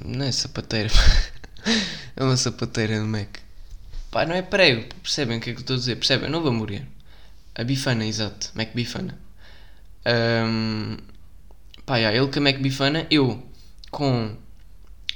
Não 0.04 0.24
é 0.24 0.32
sapateira. 0.32 0.90
é 2.16 2.22
uma 2.22 2.36
sapateira 2.36 3.00
do 3.00 3.06
Mac. 3.06 3.38
Pá, 4.10 4.24
não 4.24 4.34
é 4.34 4.42
prego, 4.42 4.94
percebem 5.02 5.38
o 5.38 5.40
que 5.40 5.50
é 5.50 5.52
que 5.52 5.58
eu 5.58 5.62
estou 5.62 5.74
a 5.74 5.78
dizer? 5.78 5.96
Percebem? 5.96 6.30
Não 6.30 6.42
vou 6.42 6.52
morrer. 6.52 6.86
A 7.54 7.64
bifana, 7.64 8.06
exato. 8.06 8.50
Mac 8.54 8.72
bifana. 8.74 9.18
Um, 10.06 10.96
pá, 11.86 11.96
yeah, 11.96 12.16
ele 12.16 12.30
com 12.30 12.38
a 12.38 12.42
Mac 12.42 12.58
bifana, 12.60 13.06
eu 13.10 13.42
com 13.90 14.36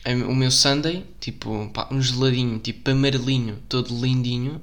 o 0.07 0.35
meu 0.35 0.51
Sunday, 0.51 1.05
tipo, 1.21 1.69
pá, 1.73 1.89
um 1.91 2.01
geladinho, 2.01 2.59
tipo 2.59 2.91
amarelinho, 2.91 3.63
todo 3.69 3.95
lindinho. 3.95 4.61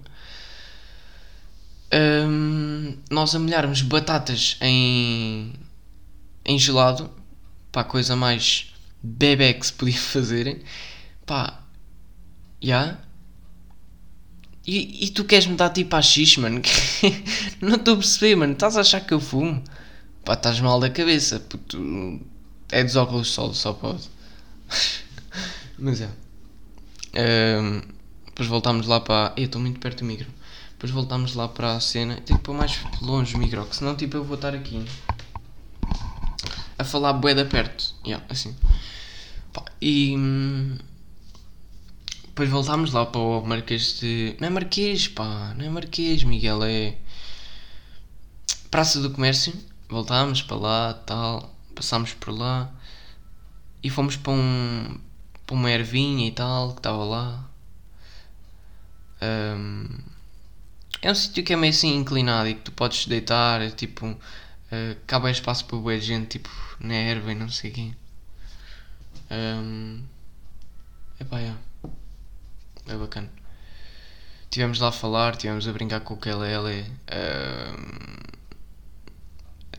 Um, 1.94 2.98
nós 3.10 3.36
a 3.36 3.40
molharmos 3.40 3.82
batatas 3.82 4.58
em, 4.62 5.54
em 6.44 6.58
gelado, 6.58 7.12
pá, 7.72 7.84
coisa 7.84 8.16
mais 8.16 8.74
bebê 9.02 9.54
que 9.54 9.66
se 9.66 9.74
podia 9.74 9.98
fazer. 10.00 10.64
Pá, 11.26 11.65
já? 12.62 12.98
E, 14.66 15.06
e 15.06 15.10
tu 15.12 15.24
queres 15.24 15.46
me 15.46 15.56
dar 15.56 15.70
tipo 15.70 15.96
a 15.96 16.02
X, 16.02 16.38
mano? 16.38 16.62
não 17.62 17.76
estou 17.76 17.94
a 17.94 17.98
perceber, 17.98 18.36
mano. 18.36 18.54
Estás 18.54 18.78
a 18.78 18.82
achar 18.82 19.02
que 19.02 19.14
eu 19.14 19.20
fumo? 19.20 19.64
Pá, 20.24 20.34
estás 20.34 20.60
mal 20.60 20.80
da 20.80 20.90
cabeça. 20.90 21.40
Puto, 21.40 22.20
é 22.72 22.84
dos 22.84 22.96
óculos 22.96 23.28
de 23.28 23.34
sol, 23.34 23.54
só 23.54 23.74
pode. 23.74 24.10
Mas 25.78 26.02
é. 26.02 26.10
Um, 27.62 27.82
depois 28.26 28.48
voltámos 28.50 28.88
lá 28.88 29.00
para. 29.00 29.34
Eu 29.38 29.46
estou 29.46 29.62
muito 29.62 29.80
perto 29.80 30.00
do 30.00 30.06
micro. 30.06 30.28
Depois 30.72 30.92
voltámos 30.92 31.36
lá 31.36 31.48
para 31.48 31.76
a 31.76 31.80
cena. 31.80 32.16
Tenho 32.26 32.40
que 32.40 32.46
pôr 32.46 32.56
mais 32.56 32.80
longe 33.02 33.36
o 33.36 33.38
micro, 33.38 33.66
que 33.66 33.76
senão 33.76 33.96
tipo 33.96 34.18
eu 34.18 34.24
vou 34.24 34.36
estar 34.36 34.54
aqui 34.54 34.84
a 36.78 36.84
falar 36.84 37.14
boeda 37.14 37.46
perto. 37.46 37.94
Yeah, 38.06 38.24
assim. 38.30 38.56
Pá, 39.54 39.64
e. 39.82 40.16
Depois 42.36 42.50
voltámos 42.50 42.92
lá 42.92 43.06
para 43.06 43.22
o 43.22 43.42
Marquês 43.48 43.98
de. 43.98 44.36
Não 44.42 44.50
é 44.50 44.52
Marquês, 44.52 45.08
pá, 45.08 45.54
não 45.58 45.66
é 45.66 45.70
Marquês, 45.70 46.22
Miguel, 46.26 46.66
é. 46.66 46.98
Praça 48.70 49.00
do 49.00 49.10
Comércio. 49.10 49.54
Voltámos 49.88 50.42
para 50.42 50.58
lá, 50.58 50.94
tal. 50.94 51.56
Passámos 51.74 52.14
por 52.14 52.32
lá. 52.38 52.70
E 53.82 53.90
fomos 53.90 54.18
para 54.18 54.34
um. 54.34 55.00
para 55.48 55.56
uma 55.56 55.72
ervinha 55.72 56.28
e 56.28 56.32
tal, 56.32 56.74
que 56.74 56.80
estava 56.80 57.06
lá. 57.06 57.50
Um, 59.22 59.88
é 61.02 61.10
um 61.10 61.16
sítio 61.16 61.42
que 61.42 61.54
é 61.54 61.56
meio 61.56 61.72
assim 61.72 61.96
inclinado 61.96 62.50
e 62.50 62.56
que 62.56 62.64
tu 62.64 62.74
podes 62.74 63.06
deitar, 63.08 63.62
é 63.62 63.70
tipo. 63.70 64.08
Uh, 64.08 65.30
espaço 65.30 65.64
para 65.64 65.78
boa 65.78 65.98
gente, 65.98 66.32
tipo, 66.40 66.50
na 66.82 66.96
erva 66.96 67.32
e 67.32 67.36
não 67.36 67.48
sei 67.48 67.72
quem. 67.72 67.96
Um, 69.32 70.04
epá, 71.18 71.40
yeah 71.40 71.58
é 72.88 72.96
bacana. 72.96 73.30
Tivemos 74.50 74.80
lá 74.80 74.90
a 74.90 74.92
falar, 74.92 75.36
tivemos 75.36 75.68
a 75.68 75.74
brincar 75.74 76.00
com 76.02 76.14
o 76.14 76.18
Kelele. 76.18 76.86
Uh, 77.10 78.26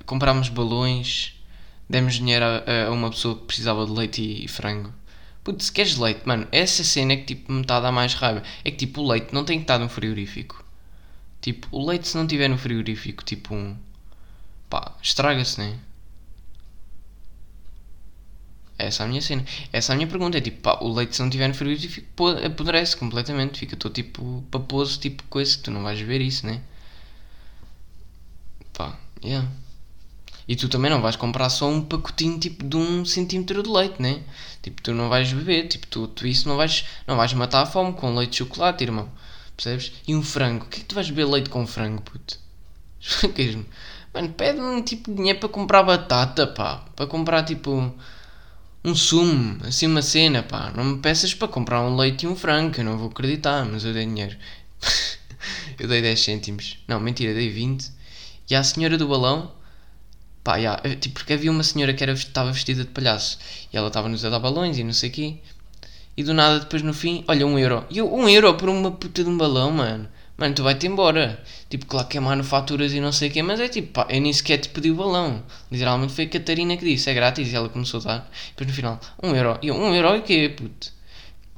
comprámos 0.04 0.48
balões, 0.48 1.34
demos 1.88 2.14
dinheiro 2.14 2.44
a, 2.44 2.88
a, 2.88 2.90
uma 2.90 3.10
pessoa 3.10 3.36
que 3.36 3.44
precisava 3.44 3.86
de 3.86 3.92
leite 3.92 4.22
e, 4.22 4.44
e 4.44 4.48
frango. 4.48 4.92
Putz, 5.42 5.66
se 5.66 5.72
queres 5.72 5.96
leite, 5.96 6.22
mano, 6.26 6.46
essa 6.50 6.82
cena 6.82 7.12
é 7.12 7.16
que 7.16 7.34
tipo 7.34 7.52
me 7.52 7.62
está 7.62 7.76
a 7.76 7.80
dar 7.80 7.92
mais 7.92 8.14
raiva. 8.14 8.42
É 8.64 8.70
que 8.70 8.76
tipo 8.78 9.00
o 9.00 9.08
leite 9.08 9.32
não 9.32 9.44
tem 9.44 9.58
que 9.58 9.64
estar 9.64 9.78
no 9.78 9.88
frigorífico. 9.88 10.64
Tipo, 11.40 11.68
o 11.70 11.86
leite 11.86 12.08
se 12.08 12.16
não 12.16 12.24
estiver 12.24 12.48
no 12.48 12.58
frigorífico, 12.58 13.24
tipo 13.24 13.54
um. 13.54 13.76
pá, 14.68 14.96
estraga-se, 15.00 15.60
né? 15.60 15.78
Essa 18.78 19.02
é 19.02 19.06
a 19.06 19.08
minha 19.08 19.22
cena. 19.22 19.44
Essa 19.72 19.92
é 19.92 19.94
a 19.94 19.96
minha 19.96 20.08
pergunta. 20.08 20.38
É 20.38 20.40
tipo, 20.40 20.60
pá, 20.60 20.78
o 20.82 20.92
leite 20.92 21.14
se 21.16 21.20
não 21.20 21.28
estiver 21.28 21.48
no 21.48 21.54
frigorífico 21.54 22.28
apodrece 22.44 22.96
completamente. 22.96 23.58
Fica 23.58 23.76
todo 23.76 23.92
tipo 23.92 24.44
paposo, 24.50 24.98
tipo 25.00 25.22
coisa. 25.24 25.58
Tu 25.62 25.70
não 25.70 25.82
vais 25.82 26.00
ver 26.00 26.20
isso, 26.20 26.46
né? 26.46 26.60
Pá, 28.72 28.98
yeah. 29.24 29.48
E 30.48 30.54
tu 30.54 30.68
também 30.68 30.90
não 30.90 31.00
vais 31.00 31.16
comprar 31.16 31.48
só 31.48 31.68
um 31.68 31.82
pacotinho 31.82 32.38
tipo 32.38 32.64
de 32.64 32.76
um 32.76 33.04
centímetro 33.04 33.62
de 33.62 33.68
leite, 33.68 34.00
né? 34.00 34.22
Tipo, 34.62 34.80
tu 34.82 34.92
não 34.94 35.08
vais 35.08 35.32
beber, 35.32 35.66
tipo, 35.68 35.86
tu, 35.88 36.06
tu 36.08 36.26
isso 36.26 36.48
não 36.48 36.56
vais, 36.56 36.84
não 37.06 37.16
vais 37.16 37.32
matar 37.32 37.62
a 37.62 37.66
fome 37.66 37.92
com 37.94 38.14
leite 38.14 38.30
de 38.30 38.36
chocolate, 38.38 38.84
irmão. 38.84 39.10
Percebes? 39.56 39.92
E 40.06 40.14
um 40.14 40.22
frango. 40.22 40.66
O 40.66 40.68
que 40.68 40.78
é 40.78 40.80
que 40.80 40.86
tu 40.86 40.94
vais 40.94 41.08
beber 41.10 41.26
leite 41.26 41.50
com 41.50 41.66
frango, 41.66 42.02
puto? 42.02 42.38
Mano, 44.14 44.28
pede-me 44.30 44.82
tipo 44.82 45.12
dinheiro 45.12 45.38
para 45.40 45.48
comprar 45.48 45.82
batata, 45.82 46.46
pá. 46.46 46.84
Para 46.94 47.06
comprar 47.06 47.42
tipo 47.42 47.92
um 48.86 48.94
sumo, 48.94 49.58
assim 49.64 49.86
uma 49.86 50.00
cena, 50.00 50.44
pá. 50.44 50.72
Não 50.74 50.84
me 50.84 50.98
peças 50.98 51.34
para 51.34 51.48
comprar 51.48 51.82
um 51.82 51.96
leite 51.96 52.24
e 52.24 52.28
um 52.28 52.36
frango, 52.36 52.78
eu 52.78 52.84
não 52.84 52.96
vou 52.96 53.08
acreditar, 53.08 53.64
mas 53.64 53.84
eu 53.84 53.92
dei 53.92 54.06
dinheiro. 54.06 54.36
eu 55.78 55.88
dei 55.88 56.00
10 56.00 56.20
cêntimos. 56.20 56.78
Não, 56.86 57.00
mentira, 57.00 57.34
dei 57.34 57.50
20. 57.50 57.90
E 58.48 58.54
a 58.54 58.62
senhora 58.62 58.96
do 58.96 59.08
balão, 59.08 59.52
pá, 60.44 60.60
já, 60.60 60.76
tipo, 61.00 61.14
porque 61.14 61.32
havia 61.32 61.50
uma 61.50 61.64
senhora 61.64 61.92
que 61.92 62.02
era, 62.04 62.12
estava 62.12 62.52
vestida 62.52 62.84
de 62.84 62.90
palhaço 62.90 63.38
e 63.72 63.76
ela 63.76 63.88
estava-nos 63.88 64.24
a 64.24 64.30
dar 64.30 64.38
balões 64.38 64.78
e 64.78 64.84
não 64.84 64.92
sei 64.92 65.10
o 65.10 65.12
quê. 65.12 65.36
E 66.16 66.22
do 66.22 66.32
nada, 66.32 66.60
depois 66.60 66.82
no 66.82 66.94
fim, 66.94 67.24
olha, 67.26 67.44
um 67.44 67.58
euro. 67.58 67.84
E 67.90 67.98
eu, 67.98 68.14
um 68.14 68.28
euro 68.28 68.54
por 68.54 68.68
uma 68.68 68.92
puta 68.92 69.24
de 69.24 69.28
um 69.28 69.36
balão, 69.36 69.72
mano. 69.72 70.08
Mano, 70.38 70.54
tu 70.54 70.62
vai-te 70.62 70.86
embora. 70.86 71.42
Tipo, 71.70 71.86
claro 71.86 72.08
que 72.08 72.18
é 72.18 72.20
manufaturas 72.20 72.92
e 72.92 73.00
não 73.00 73.10
sei 73.10 73.28
o 73.28 73.32
quê, 73.32 73.42
mas 73.42 73.58
é 73.58 73.68
tipo, 73.68 73.92
pá, 73.92 74.06
eu 74.10 74.20
nem 74.20 74.32
sequer 74.32 74.58
te 74.58 74.68
pedi 74.68 74.90
o 74.90 74.94
balão. 74.96 75.42
Literalmente 75.72 76.12
foi 76.12 76.24
a 76.24 76.28
Catarina 76.28 76.76
que 76.76 76.84
disse, 76.84 77.08
é 77.08 77.14
grátis, 77.14 77.50
e 77.50 77.56
ela 77.56 77.68
começou 77.68 78.00
a 78.00 78.04
dar. 78.04 78.30
E 78.48 78.50
depois 78.50 78.68
no 78.68 78.74
final, 78.74 79.00
um 79.22 79.34
euro. 79.34 79.58
E 79.62 79.68
eu, 79.68 79.74
um 79.74 79.94
euro 79.94 80.16
e 80.16 80.18
o 80.18 80.22
quê, 80.22 80.54
puto? 80.54 80.92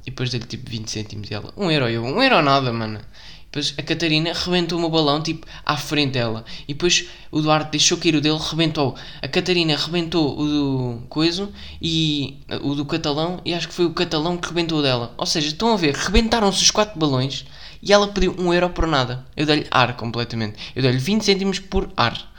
E 0.05 0.11
depois 0.11 0.29
dei-lhe 0.29 0.45
tipo 0.45 0.69
20 0.69 0.89
cêntimos 0.89 1.29
e 1.29 1.33
ela, 1.33 1.53
um 1.57 1.69
euro. 1.69 1.89
E 1.89 1.95
eu, 1.95 2.03
um 2.05 2.23
euro 2.23 2.41
nada, 2.41 2.71
mano. 2.71 3.01
Depois 3.51 3.73
a 3.79 3.81
Catarina 3.81 4.31
rebentou 4.31 4.77
o 4.77 4.81
meu 4.81 4.91
balão, 4.91 5.23
tipo, 5.23 5.47
à 5.65 5.75
frente 5.75 6.11
dela. 6.11 6.45
E 6.67 6.73
depois 6.73 7.07
o 7.31 7.41
Duarte 7.41 7.71
deixou 7.71 7.97
cair 7.97 8.15
o 8.15 8.21
dele, 8.21 8.37
rebentou. 8.39 8.95
A 9.23 9.27
Catarina 9.27 9.75
rebentou 9.75 10.39
o 10.39 10.45
do 10.45 11.07
coiso 11.09 11.51
e 11.81 12.37
o 12.61 12.75
do 12.75 12.85
catalão. 12.85 13.41
E 13.43 13.55
acho 13.55 13.67
que 13.67 13.73
foi 13.73 13.85
o 13.85 13.93
catalão 13.93 14.37
que 14.37 14.47
rebentou 14.47 14.83
dela. 14.83 15.15
Ou 15.17 15.25
seja, 15.25 15.47
estão 15.47 15.73
a 15.73 15.77
ver, 15.77 15.95
rebentaram-se 15.95 16.61
os 16.61 16.69
quatro 16.69 16.99
balões 16.99 17.43
e 17.81 17.91
ela 17.91 18.09
pediu 18.09 18.35
um 18.37 18.53
euro 18.53 18.69
por 18.69 18.85
nada. 18.85 19.25
Eu 19.35 19.47
dei-lhe 19.47 19.67
ar 19.71 19.95
completamente. 19.97 20.73
Eu 20.75 20.83
dei-lhe 20.83 20.99
20 20.99 21.23
cêntimos 21.23 21.57
por 21.57 21.89
ar. 21.97 22.31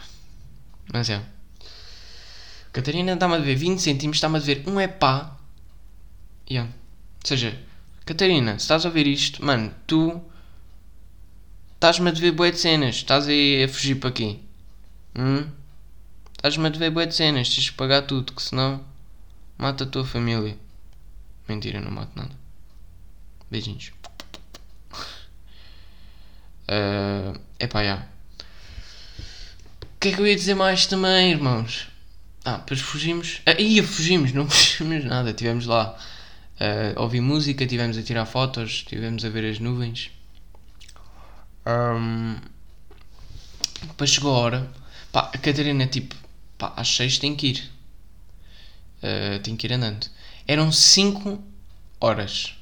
Mas 0.92 1.10
é. 1.10 1.20
Catarina 2.72 3.14
está-me 3.14 3.34
a 3.34 3.38
dever 3.38 3.56
20 3.56 3.80
cêntimos, 3.80 4.16
está-me 4.16 4.36
a 4.36 4.38
dever 4.38 4.62
um 4.68 4.80
epá. 4.80 5.36
Yeah. 6.48 6.70
Ou 6.70 7.26
seja, 7.26 7.58
Catarina, 8.04 8.52
se 8.52 8.64
estás 8.64 8.84
a 8.84 8.88
ouvir 8.88 9.08
isto, 9.08 9.44
mano, 9.44 9.72
tu 9.88 10.20
Estás-me 11.80 12.10
a 12.10 12.12
dever 12.12 12.32
bué 12.32 12.50
de 12.50 12.58
cenas. 12.58 12.96
Estás 12.96 13.26
aí 13.26 13.64
a 13.64 13.66
fugir 13.66 13.94
para 13.94 14.10
aqui. 14.10 14.38
Hum? 15.16 15.48
Estás-me 16.36 16.66
a 16.66 16.68
dever 16.68 16.90
bué 16.90 17.06
de 17.06 17.14
cenas. 17.14 17.48
Tens 17.48 17.70
que 17.70 17.74
pagar 17.74 18.02
tudo, 18.02 18.34
que 18.34 18.42
senão 18.42 18.84
mata 19.56 19.84
a 19.84 19.86
tua 19.86 20.04
família. 20.04 20.58
Mentira, 21.48 21.80
não 21.80 21.90
mato 21.90 22.12
nada. 22.14 22.36
Beijinhos. 23.50 23.92
Uh, 26.68 27.40
epá, 27.58 27.82
já. 27.82 28.06
O 29.82 30.00
que 30.00 30.10
é 30.10 30.12
que 30.12 30.20
eu 30.20 30.26
ia 30.26 30.36
dizer 30.36 30.54
mais 30.56 30.84
também, 30.84 31.30
irmãos? 31.30 31.88
Ah, 32.44 32.58
depois 32.58 32.82
fugimos. 32.82 33.40
Ah, 33.46 33.58
ia, 33.58 33.82
fugimos, 33.82 34.34
não 34.34 34.44
fugimos 34.50 35.02
nada. 35.02 35.30
Estivemos 35.30 35.64
lá 35.64 35.96
uh, 36.60 36.98
a 36.98 37.00
ouvir 37.00 37.22
música, 37.22 37.64
estivemos 37.64 37.96
a 37.96 38.02
tirar 38.02 38.26
fotos, 38.26 38.70
estivemos 38.70 39.24
a 39.24 39.30
ver 39.30 39.50
as 39.50 39.58
nuvens. 39.58 40.10
Um, 41.66 42.36
depois 43.82 44.10
chegou 44.10 44.34
a 44.34 44.38
hora. 44.38 44.72
Pá, 45.12 45.30
a 45.32 45.38
Catarina, 45.38 45.86
tipo, 45.86 46.14
pá, 46.56 46.72
às 46.76 46.88
6 46.88 47.18
tem 47.18 47.34
que 47.34 47.48
ir. 47.48 47.70
Uh, 49.02 49.40
tem 49.42 49.56
que 49.56 49.66
ir 49.66 49.72
andando. 49.72 50.06
Eram 50.46 50.70
5 50.70 51.42
horas. 52.00 52.54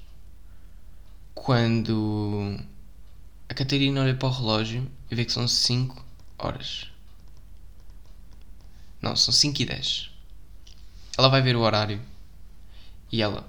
Quando 1.35 2.59
a 3.49 3.55
Catarina 3.55 4.03
olha 4.03 4.15
para 4.15 4.29
o 4.29 4.33
relógio 4.33 4.91
e 5.11 5.15
vê 5.15 5.25
que 5.25 5.33
são 5.33 5.47
5 5.47 6.05
horas. 6.39 6.89
Não, 9.01 9.15
são 9.15 9.33
5 9.33 9.63
e 9.63 9.65
10. 9.65 10.11
Ela 11.17 11.29
vai 11.29 11.41
ver 11.41 11.57
o 11.57 11.61
horário. 11.61 12.01
E 13.11 13.23
ela, 13.23 13.47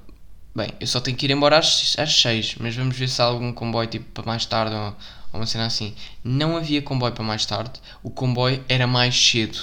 bem, 0.56 0.70
eu 0.80 0.88
só 0.88 1.02
tenho 1.02 1.18
que 1.18 1.26
ir 1.26 1.32
embora 1.32 1.58
às, 1.58 1.98
às 2.00 2.22
6, 2.22 2.56
mas 2.60 2.76
vamos 2.76 2.98
ver 2.98 3.10
se 3.10 3.22
há 3.22 3.26
algum 3.26 3.52
comboio 3.52 3.90
tipo 3.90 4.06
para 4.12 4.26
mais 4.26 4.46
tarde 4.46 4.74
ou 4.74 4.96
uma 5.38 5.46
cena 5.46 5.66
assim. 5.66 5.96
Não 6.24 6.58
havia 6.58 6.82
comboio 6.82 7.14
para 7.14 7.24
mais 7.24 7.46
tarde, 7.46 7.80
o 8.02 8.10
comboio 8.10 8.64
era 8.68 8.88
mais 8.88 9.16
cedo. 9.16 9.58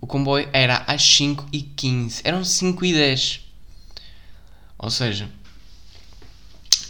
O 0.00 0.06
comboio 0.06 0.48
era 0.52 0.84
às 0.86 1.02
5 1.02 1.48
e 1.50 1.62
15 1.62 2.22
eram 2.24 2.44
5 2.44 2.84
e 2.84 2.92
10 2.92 3.40
Ou 4.76 4.90
seja, 4.90 5.30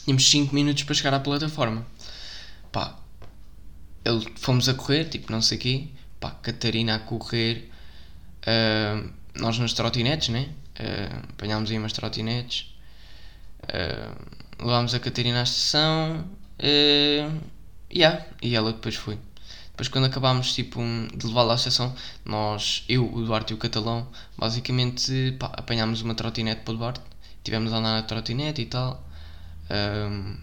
tínhamos 0.04 0.28
5 0.28 0.54
minutos 0.54 0.82
para 0.82 0.94
chegar 0.94 1.14
à 1.14 1.20
plataforma. 1.20 1.86
Pá, 2.72 2.98
ele, 4.04 4.26
fomos 4.36 4.68
a 4.68 4.74
correr, 4.74 5.04
tipo, 5.04 5.30
não 5.30 5.40
sei 5.40 5.58
o 5.58 5.60
quê. 5.60 5.88
Pá, 6.18 6.30
Catarina 6.30 6.96
a 6.96 6.98
correr. 6.98 7.70
Uh, 8.42 9.10
nós 9.36 9.58
nas 9.58 9.72
trotinetes, 9.72 10.28
né? 10.28 10.48
Uh, 10.78 11.30
apanhámos 11.30 11.70
aí 11.70 11.78
umas 11.78 11.92
trotinetes. 11.92 12.74
Uh, 13.62 14.64
levámos 14.64 14.92
a 14.92 15.00
Catarina 15.00 15.40
à 15.40 15.42
estação. 15.44 16.28
Uh, 16.58 17.40
Yeah, 17.94 18.26
e 18.42 18.54
ela 18.56 18.72
depois 18.72 18.96
foi. 18.96 19.18
Depois 19.70 19.88
quando 19.88 20.06
acabámos 20.06 20.52
tipo, 20.52 20.80
de 21.16 21.26
levá-la 21.26 21.54
à 21.54 21.56
estação, 21.56 21.94
nós, 22.24 22.84
eu, 22.88 23.12
o 23.12 23.24
Duarte 23.24 23.52
e 23.52 23.54
o 23.54 23.58
Catalão, 23.58 24.06
basicamente 24.36 25.36
pá, 25.38 25.46
apanhámos 25.52 26.00
uma 26.02 26.14
trotinete 26.14 26.62
para 26.62 26.74
o 26.74 26.76
Duarte, 26.76 27.00
tivemos 27.42 27.72
a 27.72 27.78
andar 27.78 27.92
na 27.94 28.02
trotinete 28.02 28.62
e 28.62 28.66
tal. 28.66 29.04
Um, 29.70 30.36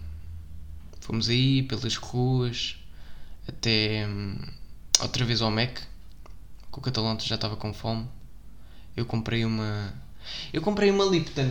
fomos 1.00 1.28
aí 1.28 1.62
pelas 1.62 1.96
ruas 1.96 2.76
até 3.48 4.06
um, 4.06 4.36
outra 5.00 5.24
vez 5.24 5.42
ao 5.42 5.50
Mac, 5.50 5.76
que 5.76 6.78
o 6.78 6.80
Catalão 6.80 7.18
já 7.20 7.34
estava 7.34 7.56
com 7.56 7.72
fome. 7.74 8.06
Eu 8.96 9.06
comprei 9.06 9.44
uma. 9.44 9.92
Eu 10.52 10.62
comprei 10.62 10.90
uma 10.90 11.04
Lipton. 11.04 11.50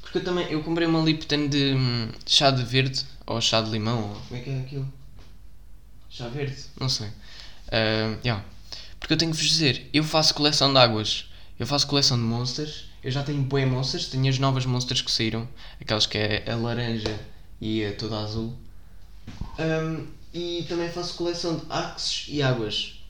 Porque 0.00 0.18
eu 0.18 0.24
também. 0.24 0.46
Eu 0.50 0.62
comprei 0.62 0.86
uma 0.86 1.00
Lipton 1.00 1.48
de, 1.48 1.74
hum, 1.74 2.08
chá 2.26 2.50
de 2.50 2.62
verde 2.62 3.04
ou 3.26 3.40
chá 3.40 3.60
de 3.60 3.70
limão. 3.70 4.02
Ou, 4.02 4.20
como 4.28 4.40
é 4.40 4.42
que 4.42 4.50
é 4.50 4.60
aquilo? 4.60 5.01
Chá 6.12 6.28
verde? 6.28 6.62
Não 6.78 6.90
sei. 6.90 7.08
Uh, 7.08 8.20
yeah. 8.22 8.44
Porque 9.00 9.14
eu 9.14 9.16
tenho 9.16 9.32
que 9.32 9.38
vos 9.38 9.48
dizer, 9.48 9.88
eu 9.94 10.04
faço 10.04 10.34
coleção 10.34 10.70
de 10.70 10.78
águas. 10.78 11.30
Eu 11.58 11.66
faço 11.66 11.86
coleção 11.86 12.18
de 12.18 12.22
monsters. 12.22 12.84
Eu 13.02 13.10
já 13.10 13.22
tenho 13.22 13.42
boi 13.42 13.64
monsters. 13.64 14.08
Tenho 14.08 14.28
as 14.28 14.38
novas 14.38 14.66
monsters 14.66 15.00
que 15.00 15.10
saíram. 15.10 15.48
Aquelas 15.80 16.04
que 16.04 16.18
é 16.18 16.50
a 16.50 16.54
laranja 16.54 17.18
e 17.58 17.82
a 17.82 17.94
toda 17.94 18.18
azul. 18.18 18.54
Um, 19.58 20.06
e 20.34 20.66
também 20.68 20.90
faço 20.90 21.14
coleção 21.14 21.56
de 21.56 21.64
axes 21.70 22.26
e 22.28 22.42
águas. 22.42 23.00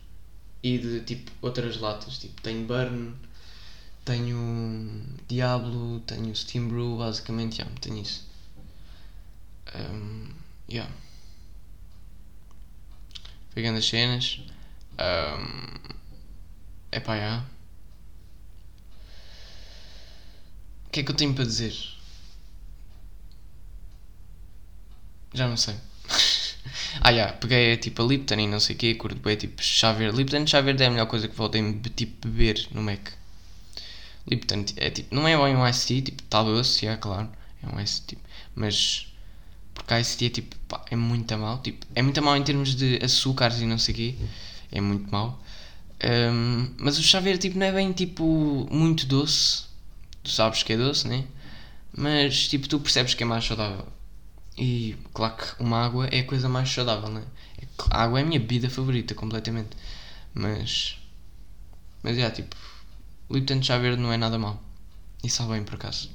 E 0.62 0.78
de 0.78 1.00
tipo 1.00 1.32
outras 1.42 1.78
latas. 1.78 2.18
Tipo, 2.18 2.40
tenho 2.40 2.64
Burn, 2.66 3.14
tenho 4.04 5.02
Diablo, 5.26 5.98
tenho 6.06 6.34
Steam 6.36 6.68
Brew, 6.68 6.98
basicamente, 6.98 7.58
yeah, 7.58 7.74
tenho 7.80 8.00
isso. 8.00 8.24
Um, 9.74 10.28
yeah 10.70 10.88
pegando 13.54 13.78
as 13.78 13.86
cenas. 13.86 14.40
Um, 14.98 15.96
epá, 16.90 17.16
já. 17.16 17.44
O 20.86 20.90
que 20.90 21.00
é 21.00 21.02
que 21.02 21.10
eu 21.10 21.16
tenho 21.16 21.34
para 21.34 21.44
dizer? 21.44 21.74
Já 25.34 25.48
não 25.48 25.56
sei. 25.56 25.74
ah, 27.00 27.12
já, 27.12 27.32
peguei 27.32 27.76
tipo 27.78 28.02
a 28.02 28.06
Lipton 28.06 28.34
e 28.34 28.46
não 28.46 28.60
sei 28.60 28.76
o 28.76 28.78
quê, 28.78 28.94
curto 28.94 29.18
bem, 29.20 29.36
tipo 29.36 29.62
chá 29.62 29.92
verde. 29.92 30.16
Lipton 30.16 30.46
chá 30.46 30.60
verde 30.60 30.82
é 30.82 30.86
a 30.86 30.90
melhor 30.90 31.06
coisa 31.06 31.28
que 31.28 31.34
voltei 31.34 31.62
tipo 31.96 32.28
beber 32.28 32.68
no 32.72 32.82
Mac. 32.82 33.10
Lipton 34.26 34.64
é 34.76 34.90
tipo, 34.90 35.14
não 35.14 35.26
é 35.26 35.36
bem 35.36 35.56
um 35.56 35.70
tea, 35.70 36.02
tipo, 36.02 36.22
tá 36.24 36.42
doce, 36.42 36.86
é 36.86 36.96
claro, 36.96 37.28
é 37.62 37.66
um 37.74 37.80
iced 37.80 38.06
tea, 38.06 38.18
mas 38.54 39.11
porque 39.82 39.94
a 39.94 40.00
ICT 40.00 40.26
é 40.26 40.30
tipo, 40.30 40.56
pá, 40.68 40.84
é 40.90 40.96
muito 40.96 41.36
mal. 41.36 41.58
Tipo, 41.58 41.86
é 41.94 42.02
muito 42.02 42.22
mal 42.22 42.36
em 42.36 42.42
termos 42.42 42.74
de 42.74 42.98
açúcares 43.02 43.60
e 43.60 43.66
não 43.66 43.78
sei 43.78 43.94
o 43.94 43.96
quê. 43.96 44.14
É 44.70 44.80
muito 44.80 45.10
mal. 45.10 45.42
Um, 46.04 46.74
mas 46.78 46.98
o 46.98 47.02
chá 47.02 47.20
verde 47.20 47.42
tipo, 47.48 47.58
não 47.58 47.66
é 47.66 47.72
bem 47.72 47.92
tipo 47.92 48.66
muito 48.70 49.06
doce. 49.06 49.64
Tu 50.22 50.30
sabes 50.30 50.62
que 50.62 50.72
é 50.72 50.76
doce, 50.76 51.06
né? 51.08 51.24
Mas 51.96 52.48
tipo, 52.48 52.68
tu 52.68 52.78
percebes 52.80 53.14
que 53.14 53.22
é 53.22 53.26
mais 53.26 53.44
saudável. 53.44 53.86
E 54.56 54.96
claro 55.12 55.36
que 55.36 55.62
uma 55.62 55.84
água 55.84 56.06
é 56.06 56.20
a 56.20 56.24
coisa 56.24 56.48
mais 56.48 56.70
saudável, 56.70 57.08
né? 57.08 57.24
A 57.90 58.04
água 58.04 58.20
é 58.20 58.22
a 58.22 58.26
minha 58.26 58.40
bebida 58.40 58.70
favorita, 58.70 59.14
completamente. 59.14 59.76
Mas. 60.34 60.98
Mas 62.02 62.18
é, 62.18 62.30
tipo. 62.30 62.56
Lipton 63.30 63.62
chá 63.62 63.78
verde 63.78 64.00
não 64.00 64.12
é 64.12 64.16
nada 64.16 64.38
mal. 64.38 64.62
E 65.24 65.30
sabe 65.30 65.52
bem 65.52 65.64
por 65.64 65.74
acaso. 65.74 66.10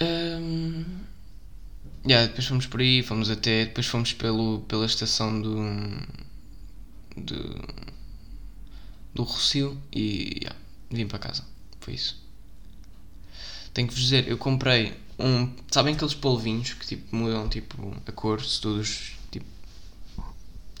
Um, 0.00 0.84
yeah, 2.06 2.26
depois 2.26 2.46
fomos 2.46 2.66
por 2.66 2.80
aí, 2.80 3.02
fomos 3.02 3.30
até. 3.30 3.66
Depois 3.66 3.86
fomos 3.86 4.12
pelo, 4.12 4.60
pela 4.60 4.86
estação 4.86 5.40
do. 5.40 5.56
do. 7.16 7.64
do 9.14 9.22
Rocio 9.22 9.80
e. 9.92 10.40
Yeah, 10.42 10.56
vim 10.90 11.06
para 11.06 11.18
casa. 11.18 11.44
Foi 11.80 11.94
isso. 11.94 12.22
Tenho 13.72 13.88
que 13.88 13.94
vos 13.94 14.02
dizer, 14.02 14.28
eu 14.28 14.38
comprei 14.38 14.94
um. 15.18 15.52
Sabem 15.70 15.94
aqueles 15.94 16.14
polvinhos 16.14 16.72
que 16.74 16.86
tipo 16.86 17.14
mudam 17.14 17.48
tipo 17.48 17.94
a 18.06 18.12
cor 18.12 18.42
se 18.42 18.60
todos 18.60 19.12
tipo. 19.30 19.46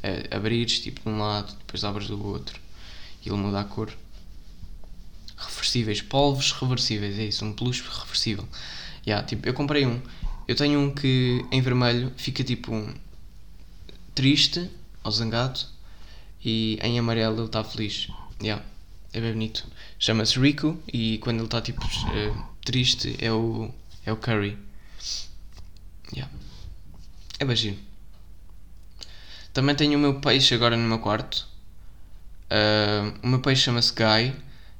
É, 0.02 0.28
abrires 0.36 0.80
tipo 0.80 1.00
de 1.00 1.08
um 1.08 1.18
lado, 1.18 1.54
depois 1.56 1.82
abres 1.82 2.08
do 2.08 2.22
outro 2.26 2.60
e 3.24 3.28
ele 3.28 3.38
muda 3.38 3.60
a 3.60 3.64
cor. 3.64 3.92
Reversíveis, 5.36 6.00
polvos 6.00 6.52
reversíveis, 6.52 7.18
é 7.18 7.24
isso, 7.24 7.44
um 7.44 7.52
peluche 7.52 7.82
reversível. 7.82 8.46
Yeah, 9.06 9.26
tipo, 9.26 9.46
eu 9.46 9.54
comprei 9.54 9.86
um. 9.86 10.00
Eu 10.46 10.56
tenho 10.56 10.80
um 10.80 10.90
que 10.90 11.44
em 11.50 11.60
vermelho 11.60 12.12
fica 12.16 12.42
tipo 12.42 12.72
um 12.72 12.94
triste 14.14 14.70
ou 15.02 15.10
zangado 15.10 15.60
e 16.44 16.78
em 16.82 16.98
amarelo 16.98 17.36
ele 17.36 17.46
está 17.46 17.62
feliz. 17.64 18.08
Yeah, 18.42 18.64
é 19.12 19.20
bem 19.20 19.32
bonito. 19.32 19.66
Chama-se 19.98 20.38
Rico 20.38 20.78
e 20.92 21.18
quando 21.18 21.38
ele 21.38 21.46
está 21.46 21.60
tipo 21.60 21.84
uh, 21.84 22.44
triste 22.64 23.16
é 23.18 23.32
o, 23.32 23.70
é 24.04 24.12
o 24.12 24.16
Curry. 24.16 24.58
Yeah. 26.14 26.32
É 27.38 27.44
bem 27.44 27.78
Também 29.52 29.74
tenho 29.74 29.98
o 29.98 30.00
meu 30.00 30.20
peixe 30.20 30.54
agora 30.54 30.76
no 30.76 30.86
meu 30.86 30.98
quarto. 30.98 31.48
Uh, 32.44 33.18
o 33.22 33.26
meu 33.26 33.40
peixe 33.40 33.62
chama-se 33.62 33.92
Guy 33.92 34.34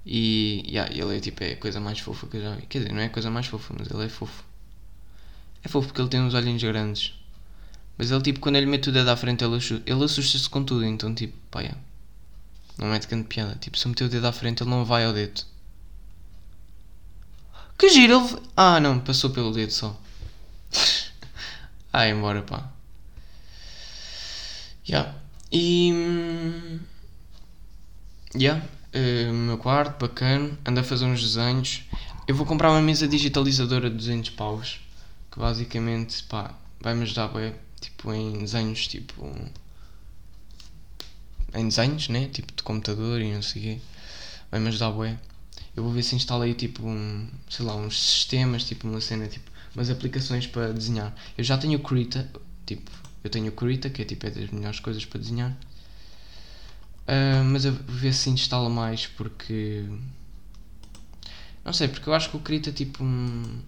e 0.07 0.65
yeah, 0.69 0.93
ele 0.93 1.17
é 1.17 1.21
tipo 1.21 1.43
é 1.43 1.53
a 1.53 1.57
coisa 1.57 1.81
mais 1.81 1.99
fofa 1.99 2.27
que 2.27 2.37
eu 2.37 2.43
já 2.43 2.55
vi. 2.55 2.67
Quer 2.67 2.79
dizer, 2.79 2.93
não 2.93 3.01
é 3.01 3.07
a 3.07 3.11
coisa 3.11 3.31
mais 3.31 3.47
fofa, 3.47 3.75
mas 3.79 3.91
ele 3.91 4.05
é 4.05 4.09
fofo. 4.09 4.45
É 5.63 5.69
fofo 5.69 5.89
porque 5.89 6.01
ele 6.01 6.11
tem 6.11 6.21
uns 6.21 6.35
olhinhos 6.35 6.63
grandes. 6.63 7.15
Mas 7.97 8.11
ele 8.11 8.23
tipo, 8.23 8.41
quando 8.41 8.57
ele 8.57 8.67
mete 8.67 8.89
o 8.91 8.93
dedo 8.93 9.09
à 9.09 9.17
frente, 9.17 9.45
ele 9.45 9.57
assusta-se 9.57 9.91
ele 9.91 10.05
assusta 10.05 10.51
com 10.51 10.63
tudo. 10.63 10.85
Então 10.85 11.15
tipo, 11.15 11.35
pá, 11.51 11.61
yeah. 11.61 11.81
não 12.77 12.89
mete 12.89 13.07
grande 13.07 13.29
piada. 13.29 13.57
Tipo, 13.57 13.79
se 13.79 13.87
eu 13.87 13.91
meter 13.91 14.05
o 14.05 14.09
dedo 14.09 14.27
à 14.27 14.33
frente, 14.33 14.63
ele 14.63 14.71
não 14.71 14.85
vai 14.85 15.05
ao 15.05 15.13
dedo. 15.13 15.43
Que 17.79 17.89
giro, 17.89 18.21
ele... 18.21 18.43
Ah, 18.57 18.79
não, 18.81 19.01
passou 19.01 19.31
pelo 19.31 19.53
dedo 19.53 19.73
só. 19.73 19.99
ah, 21.93 22.09
embora, 22.09 22.43
pá. 22.43 22.71
Yeah. 24.89 25.15
E... 25.51 25.93
Hum, 25.93 26.81
yeah. 28.37 28.63
Uh, 28.95 29.33
meu 29.33 29.59
quarto, 29.59 29.99
bacana. 29.99 30.57
Ando 30.65 30.81
a 30.81 30.85
fazer 30.85 31.05
uns 31.05 31.21
desenhos. 31.21 31.83
Eu 32.29 32.35
vou 32.35 32.47
comprar 32.47 32.71
uma 32.71 32.81
mesa 32.81 33.09
digitalizadora 33.09 33.91
de 33.91 33.97
200 33.97 34.31
paus. 34.31 34.81
Que 35.31 35.39
basicamente, 35.39 36.23
pá, 36.25 36.55
vai-me 36.81 37.03
ajudar, 37.03 37.29
bem, 37.29 37.55
tipo, 37.81 38.13
em 38.13 38.39
desenhos, 38.39 38.87
tipo... 38.87 39.31
Em 41.55 41.69
desenhos, 41.69 42.09
né? 42.09 42.29
Tipo, 42.29 42.53
de 42.53 42.63
computador 42.63 43.21
e 43.21 43.33
não 43.33 43.43
sei 43.43 43.61
o 43.61 43.65
quê. 43.65 43.81
Vai-me 44.51 44.69
ajudar, 44.69 44.93
bem 44.93 45.19
eu 45.77 45.83
vou 45.83 45.93
ver 45.93 46.03
se 46.03 46.15
instalei 46.15 46.55
tipo 46.55 46.87
um, 46.87 47.29
sei 47.49 47.67
lá, 47.67 47.75
uns 47.75 48.01
sistemas, 48.01 48.65
tipo 48.65 48.87
uma 48.87 49.01
cena, 49.01 49.27
tipo 49.27 49.51
umas 49.75 49.91
aplicações 49.91 50.47
para 50.47 50.73
desenhar. 50.73 51.13
Eu 51.37 51.43
já 51.43 51.59
tenho 51.59 51.79
o 51.79 51.83
Krita, 51.83 52.31
tipo, 52.65 52.91
eu 53.25 53.31
tenho 53.31 53.49
o 53.49 53.53
Krita, 53.53 53.91
que 53.91 54.03
é 54.03 54.05
tipo 54.05 54.27
é 54.27 54.31
das 54.31 54.51
melhores 54.51 54.79
coisas 54.79 55.05
para 55.05 55.21
desenhar. 55.21 55.57
Uh, 57.07 57.45
mas 57.45 57.65
vou 57.65 57.75
ver 57.87 58.15
se 58.15 58.31
instala 58.31 58.71
mais 58.71 59.07
porque 59.07 59.85
não 61.65 61.73
sei, 61.73 61.89
porque 61.89 62.09
eu 62.09 62.15
acho 62.15 62.31
que 62.31 62.37
o 62.37 62.41
Krita 62.41 62.73
tipo 62.73 63.03
um, 63.03 63.61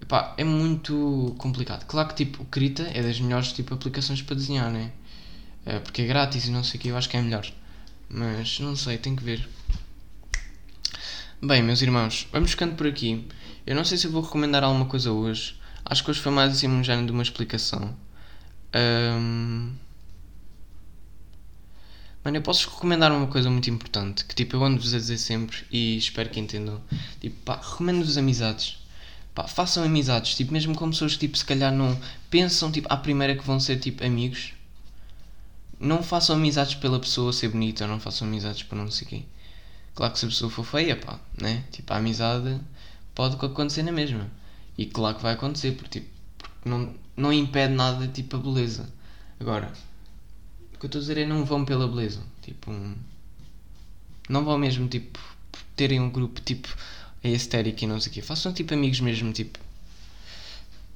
epá, 0.00 0.34
é 0.36 0.44
muito 0.44 1.34
complicado. 1.38 1.84
Claro 1.86 2.08
que 2.08 2.14
tipo 2.16 2.42
o 2.42 2.46
Krita 2.46 2.82
é 2.94 3.02
das 3.02 3.20
melhores 3.20 3.52
tipo 3.52 3.74
aplicações 3.74 4.22
para 4.22 4.34
desenhar, 4.36 4.70
né? 4.70 4.92
Uh, 5.66 5.80
porque 5.80 6.02
é 6.02 6.06
grátis 6.06 6.46
e 6.46 6.50
não 6.50 6.64
sei 6.64 6.78
o 6.78 6.82
que, 6.82 6.88
eu 6.88 6.96
acho 6.96 7.08
que 7.08 7.16
é 7.16 7.22
melhor. 7.22 7.46
Mas 8.08 8.58
não 8.60 8.76
sei, 8.76 8.98
tenho 8.98 9.16
que 9.16 9.24
ver. 9.24 9.48
Bem, 11.42 11.62
meus 11.62 11.82
irmãos, 11.82 12.26
vamos 12.32 12.50
ficando 12.50 12.74
por 12.74 12.86
aqui. 12.86 13.26
Eu 13.66 13.76
não 13.76 13.84
sei 13.84 13.98
se 13.98 14.08
vou 14.08 14.22
recomendar 14.22 14.64
alguma 14.64 14.86
coisa 14.86 15.12
hoje. 15.12 15.56
Acho 15.84 16.02
que 16.02 16.10
hoje 16.10 16.20
foi 16.20 16.32
mais 16.32 16.52
assim 16.52 16.68
um 16.68 16.82
género 16.82 17.06
de 17.06 17.12
uma 17.12 17.22
explicação. 17.22 17.96
Um... 18.74 19.72
Mano, 22.26 22.38
eu 22.38 22.42
posso 22.42 22.68
recomendar 22.68 23.12
uma 23.12 23.28
coisa 23.28 23.48
muito 23.48 23.70
importante 23.70 24.24
que 24.24 24.34
tipo 24.34 24.56
eu 24.56 24.64
ando-vos 24.64 24.92
a 24.92 24.98
dizer 24.98 25.16
sempre 25.16 25.58
e 25.70 25.96
espero 25.96 26.28
que 26.28 26.40
entendam. 26.40 26.80
Tipo, 27.20 27.36
pá, 27.44 27.54
recomendo-vos 27.54 28.18
amizades. 28.18 28.78
Pá, 29.32 29.46
façam 29.46 29.84
amizades, 29.84 30.34
tipo, 30.34 30.52
mesmo 30.52 30.74
com 30.74 30.90
pessoas 30.90 31.12
que 31.12 31.20
tipo, 31.20 31.38
se 31.38 31.44
calhar 31.44 31.72
não 31.72 31.96
pensam 32.28 32.72
tipo, 32.72 32.88
à 32.92 32.96
primeira 32.96 33.36
que 33.36 33.46
vão 33.46 33.60
ser 33.60 33.78
tipo 33.78 34.04
amigos. 34.04 34.54
Não 35.78 36.02
façam 36.02 36.34
amizades 36.34 36.74
pela 36.74 36.98
pessoa 36.98 37.32
ser 37.32 37.50
bonita, 37.50 37.86
não 37.86 38.00
façam 38.00 38.26
amizades 38.26 38.64
para 38.64 38.76
não 38.76 38.90
sei 38.90 39.06
quê. 39.06 39.22
Claro 39.94 40.12
que 40.12 40.18
se 40.18 40.24
a 40.24 40.28
pessoa 40.28 40.50
for 40.50 40.64
feia, 40.64 40.96
pá, 40.96 41.20
né? 41.40 41.62
Tipo, 41.70 41.92
a 41.92 41.98
amizade 41.98 42.60
pode 43.14 43.36
acontecer 43.36 43.84
na 43.84 43.92
mesma. 43.92 44.28
E 44.76 44.84
claro 44.86 45.14
que 45.14 45.22
vai 45.22 45.34
acontecer, 45.34 45.76
porque, 45.76 46.00
tipo, 46.00 46.10
porque 46.38 46.68
não, 46.68 46.92
não 47.16 47.32
impede 47.32 47.72
nada, 47.72 48.08
tipo, 48.08 48.34
a 48.34 48.40
beleza. 48.40 48.92
Agora, 49.38 49.72
o 50.76 50.78
que 50.78 50.86
eu 50.86 50.88
estou 50.88 50.98
a 50.98 51.02
dizer 51.02 51.18
é 51.18 51.26
não 51.26 51.44
vão 51.44 51.64
pela 51.64 51.88
beleza. 51.88 52.20
Tipo, 52.42 52.70
um, 52.70 52.94
não 54.28 54.44
vão 54.44 54.58
mesmo, 54.58 54.86
tipo, 54.88 55.18
terem 55.74 56.00
um 56.00 56.10
grupo, 56.10 56.40
tipo, 56.40 56.68
a 57.24 57.28
estética 57.28 57.84
e 57.84 57.88
não 57.88 58.00
sei 58.00 58.10
o 58.10 58.14
quê. 58.14 58.22
Façam, 58.22 58.52
tipo, 58.52 58.74
amigos 58.74 59.00
mesmo, 59.00 59.32
tipo, 59.32 59.58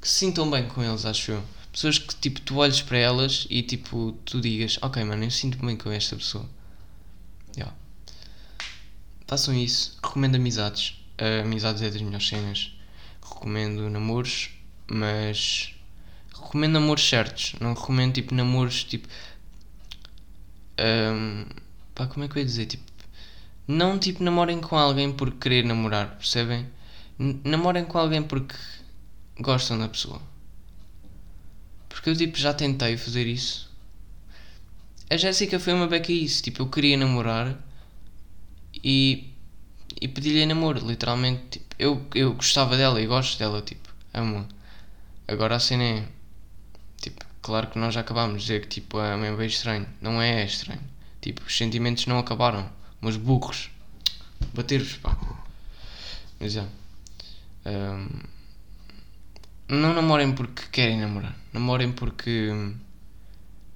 que 0.00 0.08
se 0.08 0.18
sintam 0.18 0.50
bem 0.50 0.68
com 0.68 0.82
eles, 0.82 1.04
acho 1.04 1.32
eu. 1.32 1.42
Pessoas 1.72 1.98
que, 1.98 2.14
tipo, 2.16 2.40
tu 2.40 2.56
olhes 2.56 2.82
para 2.82 2.98
elas 2.98 3.46
e, 3.48 3.62
tipo, 3.62 4.16
tu 4.24 4.40
digas, 4.40 4.78
ok, 4.82 5.02
mano, 5.04 5.24
eu 5.24 5.30
sinto 5.30 5.58
bem 5.64 5.76
com 5.76 5.90
esta 5.90 6.16
pessoa. 6.16 6.48
Yeah. 7.56 7.74
Façam 9.26 9.54
isso. 9.54 9.96
Recomendo 10.02 10.34
amizades. 10.34 11.00
Uh, 11.20 11.42
amizades 11.44 11.82
é 11.82 11.90
das 11.90 12.02
melhores 12.02 12.26
cenas. 12.26 12.72
Recomendo 13.22 13.88
namoros, 13.88 14.50
mas. 14.88 15.74
Recomendo 16.34 16.72
namoros 16.72 17.08
certos. 17.08 17.54
Não 17.60 17.74
recomendo 17.74 18.14
tipo 18.14 18.34
namoros 18.34 18.82
tipo. 18.82 19.06
Um, 20.80 21.44
pá, 21.94 22.06
como 22.06 22.24
é 22.24 22.28
que 22.28 22.36
eu 22.36 22.40
ia 22.40 22.46
dizer? 22.46 22.66
Tipo. 22.66 22.90
Não 23.68 23.98
tipo 23.98 24.24
namorem 24.24 24.60
com 24.60 24.76
alguém 24.76 25.12
por 25.12 25.30
querer 25.32 25.64
namorar, 25.64 26.16
percebem? 26.16 26.66
N 27.18 27.40
namorem 27.44 27.84
com 27.84 27.98
alguém 27.98 28.22
porque 28.22 28.56
gostam 29.38 29.78
da 29.78 29.88
pessoa. 29.88 30.20
Porque 31.88 32.10
eu 32.10 32.16
tipo 32.16 32.36
já 32.38 32.54
tentei 32.54 32.96
fazer 32.96 33.26
isso. 33.26 33.70
A 35.10 35.16
Jéssica 35.16 35.58
foi 35.58 35.72
uma 35.72 35.86
beca 35.88 36.12
isso. 36.12 36.42
Tipo, 36.42 36.62
eu 36.62 36.68
queria 36.68 36.96
namorar 36.96 37.58
e, 38.82 39.32
e 40.00 40.08
pedi-lhe 40.08 40.46
namoro, 40.46 40.86
literalmente. 40.86 41.58
Tipo, 41.58 41.74
eu, 41.78 42.06
eu 42.14 42.34
gostava 42.34 42.76
dela 42.76 43.00
e 43.00 43.06
gosto 43.06 43.38
dela, 43.38 43.60
tipo, 43.60 43.88
amo. 44.14 44.46
Agora 45.26 45.56
a 45.56 45.60
cena 45.60 45.82
é. 45.84 46.08
Claro 47.42 47.68
que 47.68 47.78
nós 47.78 47.94
já 47.94 48.00
acabámos 48.00 48.42
de 48.42 48.48
dizer 48.48 48.60
que 48.62 48.68
tipo, 48.68 49.00
é 49.00 49.16
meio 49.16 49.36
bem 49.36 49.46
estranho. 49.46 49.86
Não 50.00 50.20
é 50.20 50.44
estranho. 50.44 50.82
Tipo, 51.20 51.42
os 51.42 51.56
sentimentos 51.56 52.06
não 52.06 52.18
acabaram. 52.18 52.70
Mas 53.00 53.16
burros. 53.16 53.70
Bater-vos, 54.54 54.94
pá. 54.98 55.16
Mas 56.38 56.52
já. 56.52 56.66
Um, 57.64 58.08
não 59.68 59.94
namorem 59.94 60.32
porque 60.32 60.64
querem 60.70 60.98
namorar. 60.98 61.36
Namorem 61.52 61.92
porque 61.92 62.50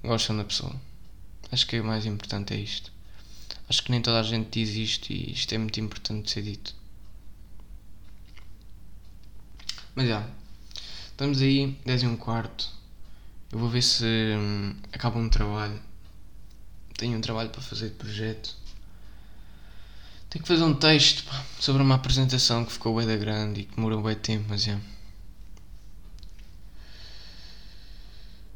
gostam 0.03 0.37
da 0.37 0.43
pessoa. 0.43 0.75
Acho 1.51 1.65
que 1.67 1.79
o 1.79 1.85
mais 1.85 2.05
importante 2.05 2.53
é 2.53 2.57
isto. 2.57 2.91
Acho 3.69 3.83
que 3.83 3.91
nem 3.91 4.01
toda 4.01 4.19
a 4.19 4.23
gente 4.23 4.49
diz 4.51 4.75
isto 4.75 5.11
e 5.11 5.31
isto 5.31 5.53
é 5.53 5.57
muito 5.57 5.79
importante 5.79 6.25
de 6.25 6.31
ser 6.31 6.41
dito. 6.43 6.75
Mas 9.95 10.07
já, 10.09 10.27
estamos 11.07 11.41
aí, 11.41 11.79
10 11.85 12.03
e 12.03 12.07
um 12.07 12.17
quarto. 12.17 12.69
Eu 13.55 13.59
vou 13.59 13.69
ver 13.69 13.81
se 13.81 14.03
hum, 14.03 14.75
acaba 14.91 15.17
um 15.17 15.29
trabalho. 15.29 15.79
Tenho 16.97 17.17
um 17.17 17.21
trabalho 17.21 17.49
para 17.51 17.61
fazer 17.61 17.87
de 17.87 17.95
projeto. 17.95 18.53
Tenho 20.29 20.43
que 20.43 20.47
fazer 20.49 20.63
um 20.65 20.73
texto 20.73 21.23
pá, 21.23 21.41
sobre 21.57 21.81
uma 21.81 21.95
apresentação 21.95 22.65
que 22.65 22.73
ficou 22.73 22.97
bem 22.97 23.07
da 23.07 23.15
grande 23.15 23.61
e 23.61 23.63
que 23.63 23.73
demorou 23.77 24.03
bem 24.03 24.13
tempo, 24.15 24.43
mas 24.49 24.67
é. 24.67 24.77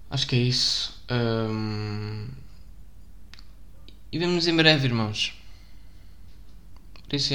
Acho 0.10 0.28
que 0.28 0.36
é 0.36 0.39
isso. 0.39 0.93
Hum, 1.10 2.28
E 4.12 4.20
vemos 4.20 4.47
em 4.47 4.56
breve, 4.58 4.86
irmãos. 4.86 5.34
Por 7.08 7.16
isso. 7.16 7.34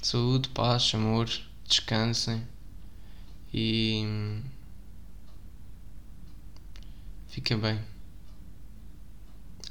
Saúde, 0.00 0.48
paz, 0.50 0.92
amor, 0.94 1.28
descansem 1.66 2.46
e 3.52 4.04
Fica 7.38 7.56
bem. 7.56 7.78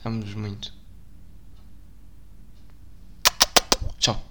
Amo-nos 0.05 0.33
muito. 0.35 0.73
Tchau. 3.99 4.23